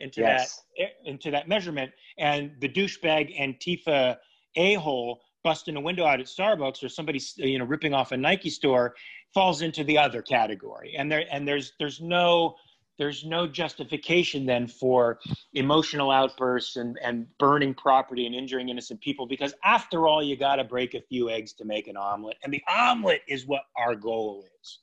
into 0.00 0.22
yes. 0.22 0.62
that 0.76 0.90
into 1.04 1.30
that 1.30 1.48
measurement, 1.48 1.92
and 2.18 2.50
the 2.60 2.68
douchebag 2.68 3.38
Antifa 3.38 4.16
a 4.56 4.74
hole 4.74 5.20
busting 5.44 5.76
a 5.76 5.80
window 5.80 6.04
out 6.04 6.18
at 6.20 6.26
Starbucks 6.26 6.82
or 6.82 6.88
somebody 6.88 7.20
you 7.36 7.58
know 7.58 7.64
ripping 7.64 7.94
off 7.94 8.10
a 8.10 8.16
Nike 8.16 8.50
store 8.50 8.94
falls 9.32 9.62
into 9.62 9.84
the 9.84 9.96
other 9.96 10.20
category. 10.20 10.94
And 10.98 11.10
there 11.10 11.24
and 11.30 11.46
there's 11.46 11.74
there's 11.78 12.00
no 12.00 12.56
there's 12.98 13.24
no 13.24 13.46
justification 13.46 14.46
then 14.46 14.66
for 14.66 15.18
emotional 15.52 16.10
outbursts 16.10 16.76
and, 16.76 16.98
and 17.02 17.26
burning 17.38 17.74
property 17.74 18.26
and 18.26 18.34
injuring 18.34 18.68
innocent 18.68 19.00
people 19.00 19.26
because 19.26 19.54
after 19.64 20.06
all 20.06 20.22
you 20.22 20.36
got 20.36 20.56
to 20.56 20.64
break 20.64 20.94
a 20.94 21.00
few 21.00 21.30
eggs 21.30 21.52
to 21.52 21.64
make 21.64 21.88
an 21.88 21.96
omelet 21.96 22.36
and 22.44 22.52
the 22.52 22.62
omelet 22.68 23.20
is 23.28 23.46
what 23.46 23.62
our 23.76 23.94
goal 23.94 24.44
is 24.60 24.80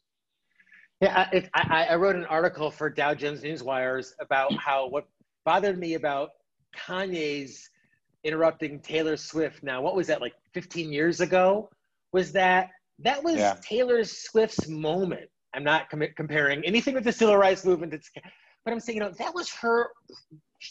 yeah 1.01 1.27
I, 1.31 1.49
I, 1.53 1.85
I 1.91 1.95
wrote 1.95 2.15
an 2.15 2.25
article 2.25 2.69
for 2.71 2.89
dow 2.89 3.13
jones 3.13 3.41
newswires 3.41 4.11
about 4.19 4.53
how 4.53 4.87
what 4.87 5.07
bothered 5.45 5.79
me 5.79 5.93
about 5.93 6.29
kanye's 6.75 7.69
interrupting 8.23 8.79
taylor 8.79 9.17
swift 9.17 9.63
now 9.63 9.81
what 9.81 9.95
was 9.95 10.07
that 10.07 10.21
like 10.21 10.33
15 10.53 10.91
years 10.91 11.21
ago 11.21 11.69
was 12.11 12.33
that 12.33 12.69
that 12.99 13.23
was 13.23 13.37
yeah. 13.37 13.55
taylor 13.63 14.03
swift's 14.03 14.67
moment 14.67 15.29
I'm 15.53 15.63
not 15.63 15.89
com- 15.89 16.03
comparing 16.15 16.63
anything 16.63 16.93
with 16.93 17.03
the 17.03 17.11
civil 17.11 17.37
rights 17.37 17.65
movement. 17.65 17.93
It's, 17.93 18.09
but 18.63 18.71
I'm 18.71 18.79
saying, 18.79 18.97
you 18.97 19.03
know, 19.03 19.11
that 19.17 19.33
was 19.33 19.49
her, 19.55 19.89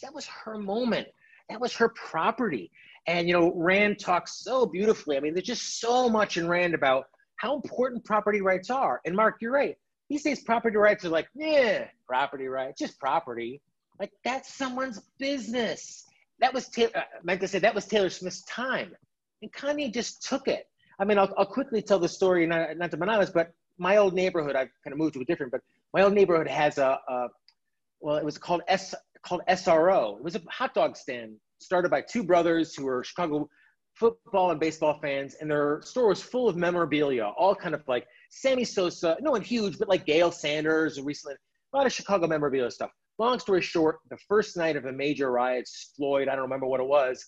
that 0.02 0.14
was 0.14 0.26
her 0.26 0.58
moment. 0.58 1.08
That 1.48 1.60
was 1.60 1.74
her 1.76 1.88
property. 1.90 2.70
And, 3.06 3.26
you 3.26 3.34
know, 3.34 3.52
Rand 3.54 3.98
talks 3.98 4.44
so 4.44 4.66
beautifully. 4.66 5.16
I 5.16 5.20
mean, 5.20 5.34
there's 5.34 5.46
just 5.46 5.80
so 5.80 6.08
much 6.08 6.36
in 6.36 6.48
Rand 6.48 6.74
about 6.74 7.06
how 7.36 7.56
important 7.56 8.04
property 8.04 8.40
rights 8.40 8.70
are. 8.70 9.00
And 9.04 9.16
Mark, 9.16 9.36
you're 9.40 9.52
right. 9.52 9.76
These 10.08 10.22
days, 10.24 10.42
property 10.42 10.76
rights 10.76 11.04
are 11.04 11.08
like, 11.08 11.28
yeah, 11.34 11.86
property 12.06 12.46
rights, 12.48 12.78
just 12.78 12.98
property. 12.98 13.62
Like 13.98 14.12
that's 14.24 14.54
someone's 14.54 15.00
business. 15.18 16.04
That 16.40 16.54
was 16.54 16.68
Taylor, 16.68 16.90
uh, 16.96 17.02
meant 17.22 17.40
to 17.42 17.48
say 17.48 17.58
that 17.58 17.74
was 17.74 17.86
Taylor 17.86 18.10
Swift's 18.10 18.42
time, 18.44 18.96
and 19.42 19.52
Kanye 19.52 19.92
just 19.92 20.26
took 20.26 20.48
it. 20.48 20.66
I 20.98 21.04
mean, 21.04 21.18
I'll, 21.18 21.32
I'll 21.36 21.46
quickly 21.46 21.82
tell 21.82 21.98
the 21.98 22.08
story, 22.08 22.46
not, 22.46 22.76
not 22.76 22.90
to 22.90 22.96
monopolize, 22.96 23.30
but 23.30 23.52
my 23.80 23.96
old 23.96 24.14
neighborhood, 24.14 24.54
I've 24.54 24.70
kind 24.84 24.92
of 24.92 24.98
moved 24.98 25.14
to 25.14 25.20
a 25.20 25.24
different, 25.24 25.50
but 25.50 25.62
my 25.94 26.02
old 26.02 26.12
neighborhood 26.12 26.46
has 26.46 26.78
a, 26.78 27.00
a 27.08 27.28
well, 28.00 28.16
it 28.16 28.24
was 28.24 28.38
called 28.38 28.62
S 28.68 28.94
called 29.22 29.42
SRO. 29.48 30.18
It 30.18 30.22
was 30.22 30.36
a 30.36 30.42
hot 30.48 30.74
dog 30.74 30.96
stand 30.96 31.32
started 31.58 31.90
by 31.90 32.02
two 32.02 32.22
brothers 32.22 32.74
who 32.74 32.84
were 32.84 33.02
Chicago 33.02 33.48
football 33.94 34.50
and 34.50 34.60
baseball 34.60 34.98
fans, 35.00 35.36
and 35.40 35.50
their 35.50 35.80
store 35.82 36.08
was 36.08 36.22
full 36.22 36.48
of 36.48 36.56
memorabilia, 36.56 37.24
all 37.36 37.54
kind 37.54 37.74
of 37.74 37.82
like 37.88 38.06
Sammy 38.30 38.64
Sosa, 38.64 39.16
no 39.20 39.32
one 39.32 39.42
huge, 39.42 39.78
but 39.78 39.88
like 39.88 40.06
Deion 40.06 40.32
Sanders, 40.32 41.00
recently 41.00 41.34
a 41.72 41.76
lot 41.76 41.86
of 41.86 41.92
Chicago 41.92 42.26
memorabilia 42.26 42.70
stuff. 42.70 42.90
Long 43.18 43.38
story 43.38 43.60
short, 43.60 43.98
the 44.08 44.16
first 44.28 44.56
night 44.56 44.76
of 44.76 44.84
the 44.84 44.92
major 44.92 45.30
riots, 45.30 45.92
Floyd, 45.96 46.28
I 46.28 46.32
don't 46.32 46.44
remember 46.44 46.66
what 46.66 46.80
it 46.80 46.86
was, 46.86 47.26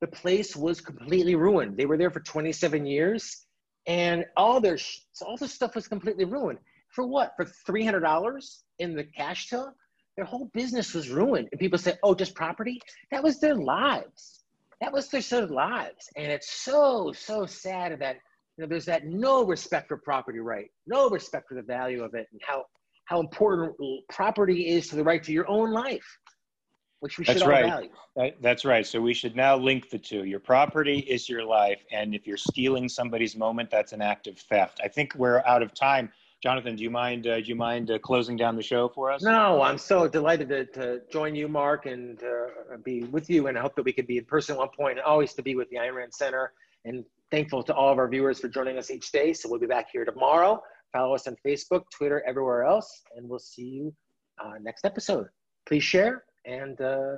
the 0.00 0.08
place 0.08 0.56
was 0.56 0.80
completely 0.80 1.34
ruined. 1.34 1.76
They 1.76 1.86
were 1.86 1.96
there 1.96 2.10
for 2.10 2.20
27 2.20 2.86
years 2.86 3.46
and 3.88 4.26
all 4.36 4.60
their 4.60 4.78
all 5.22 5.36
the 5.36 5.48
stuff 5.48 5.74
was 5.74 5.88
completely 5.88 6.24
ruined. 6.24 6.58
For 6.90 7.06
what? 7.06 7.32
For 7.36 7.46
three 7.66 7.84
hundred 7.84 8.00
dollars 8.00 8.62
in 8.78 8.94
the 8.94 9.04
cash 9.04 9.48
till? 9.48 9.74
Their 10.16 10.26
whole 10.26 10.50
business 10.52 10.94
was 10.94 11.10
ruined. 11.10 11.48
And 11.50 11.60
people 11.60 11.78
say, 11.78 11.96
"Oh, 12.02 12.14
just 12.14 12.34
property?" 12.34 12.80
That 13.10 13.22
was 13.22 13.40
their 13.40 13.54
lives. 13.54 14.44
That 14.80 14.92
was 14.92 15.08
their 15.08 15.22
sort 15.22 15.44
of 15.44 15.50
lives. 15.50 16.08
And 16.16 16.30
it's 16.30 16.62
so 16.62 17.12
so 17.12 17.46
sad 17.46 17.98
that 17.98 18.16
you 18.56 18.62
know 18.62 18.68
there's 18.68 18.84
that 18.84 19.06
no 19.06 19.44
respect 19.44 19.88
for 19.88 19.96
property 19.96 20.38
right, 20.38 20.70
no 20.86 21.08
respect 21.08 21.48
for 21.48 21.54
the 21.54 21.62
value 21.62 22.02
of 22.04 22.14
it, 22.14 22.28
and 22.30 22.40
how 22.46 22.66
how 23.06 23.20
important 23.20 23.74
property 24.10 24.68
is 24.68 24.88
to 24.88 24.96
the 24.96 25.04
right 25.04 25.22
to 25.22 25.32
your 25.32 25.48
own 25.48 25.72
life 25.72 26.06
which 27.00 27.18
we 27.18 27.24
that's 27.24 27.40
should 27.40 27.48
right. 27.48 27.64
value. 27.64 27.90
That, 28.16 28.42
that's 28.42 28.64
right. 28.64 28.86
So 28.86 29.00
we 29.00 29.14
should 29.14 29.36
now 29.36 29.56
link 29.56 29.90
the 29.90 29.98
two. 29.98 30.24
Your 30.24 30.40
property 30.40 30.98
is 31.00 31.28
your 31.28 31.44
life, 31.44 31.84
and 31.92 32.14
if 32.14 32.26
you're 32.26 32.36
stealing 32.36 32.88
somebody's 32.88 33.36
moment, 33.36 33.70
that's 33.70 33.92
an 33.92 34.02
act 34.02 34.26
of 34.26 34.38
theft. 34.38 34.80
I 34.82 34.88
think 34.88 35.14
we're 35.14 35.42
out 35.46 35.62
of 35.62 35.74
time. 35.74 36.10
Jonathan, 36.40 36.76
do 36.76 36.84
you 36.84 36.90
mind? 36.90 37.26
Uh, 37.26 37.40
do 37.40 37.46
you 37.46 37.56
mind 37.56 37.90
uh, 37.90 37.98
closing 37.98 38.36
down 38.36 38.54
the 38.54 38.62
show 38.62 38.88
for 38.88 39.10
us? 39.10 39.22
No, 39.22 39.60
I'm 39.60 39.78
so 39.78 40.06
delighted 40.06 40.48
to, 40.50 40.66
to 40.66 41.00
join 41.10 41.34
you, 41.34 41.48
Mark, 41.48 41.86
and 41.86 42.22
uh, 42.22 42.76
be 42.84 43.02
with 43.04 43.28
you. 43.28 43.48
And 43.48 43.58
I 43.58 43.60
hope 43.60 43.74
that 43.74 43.84
we 43.84 43.92
could 43.92 44.06
be 44.06 44.18
in 44.18 44.24
person 44.24 44.54
at 44.54 44.58
one 44.58 44.68
point. 44.68 44.98
And 44.98 45.00
always 45.00 45.34
to 45.34 45.42
be 45.42 45.56
with 45.56 45.68
the 45.70 45.76
Ayn 45.76 45.94
Rand 45.94 46.14
Center. 46.14 46.52
And 46.84 47.04
thankful 47.32 47.64
to 47.64 47.74
all 47.74 47.92
of 47.92 47.98
our 47.98 48.08
viewers 48.08 48.38
for 48.38 48.48
joining 48.48 48.78
us 48.78 48.88
each 48.88 49.10
day. 49.10 49.32
So 49.32 49.48
we'll 49.48 49.58
be 49.58 49.66
back 49.66 49.88
here 49.92 50.04
tomorrow. 50.04 50.62
Follow 50.92 51.14
us 51.14 51.26
on 51.26 51.36
Facebook, 51.44 51.82
Twitter, 51.90 52.22
everywhere 52.26 52.62
else, 52.62 53.02
and 53.16 53.28
we'll 53.28 53.38
see 53.38 53.62
you 53.62 53.94
uh, 54.42 54.54
next 54.62 54.84
episode. 54.84 55.26
Please 55.66 55.84
share 55.84 56.24
and 56.48 56.80
uh, 56.80 57.16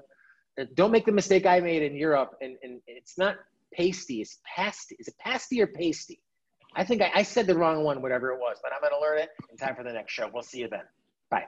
don't 0.74 0.90
make 0.90 1.06
the 1.06 1.12
mistake 1.12 1.46
I 1.46 1.60
made 1.60 1.82
in 1.82 1.94
Europe. 1.94 2.36
And, 2.40 2.56
and 2.62 2.80
it's 2.86 3.16
not 3.16 3.36
pasty, 3.72 4.20
it's 4.20 4.38
pasty. 4.44 4.96
Is 4.98 5.08
it 5.08 5.14
pasty 5.18 5.62
or 5.62 5.66
pasty? 5.66 6.20
I 6.74 6.84
think 6.84 7.02
I, 7.02 7.10
I 7.14 7.22
said 7.22 7.46
the 7.46 7.56
wrong 7.56 7.84
one, 7.84 8.02
whatever 8.02 8.32
it 8.32 8.38
was, 8.38 8.58
but 8.62 8.72
I'm 8.72 8.80
going 8.80 8.92
to 8.92 9.00
learn 9.00 9.18
it 9.18 9.30
in 9.50 9.56
time 9.56 9.74
for 9.74 9.82
the 9.82 9.92
next 9.92 10.12
show. 10.12 10.30
We'll 10.32 10.42
see 10.42 10.60
you 10.60 10.68
then. 10.68 10.84
Bye. 11.30 11.44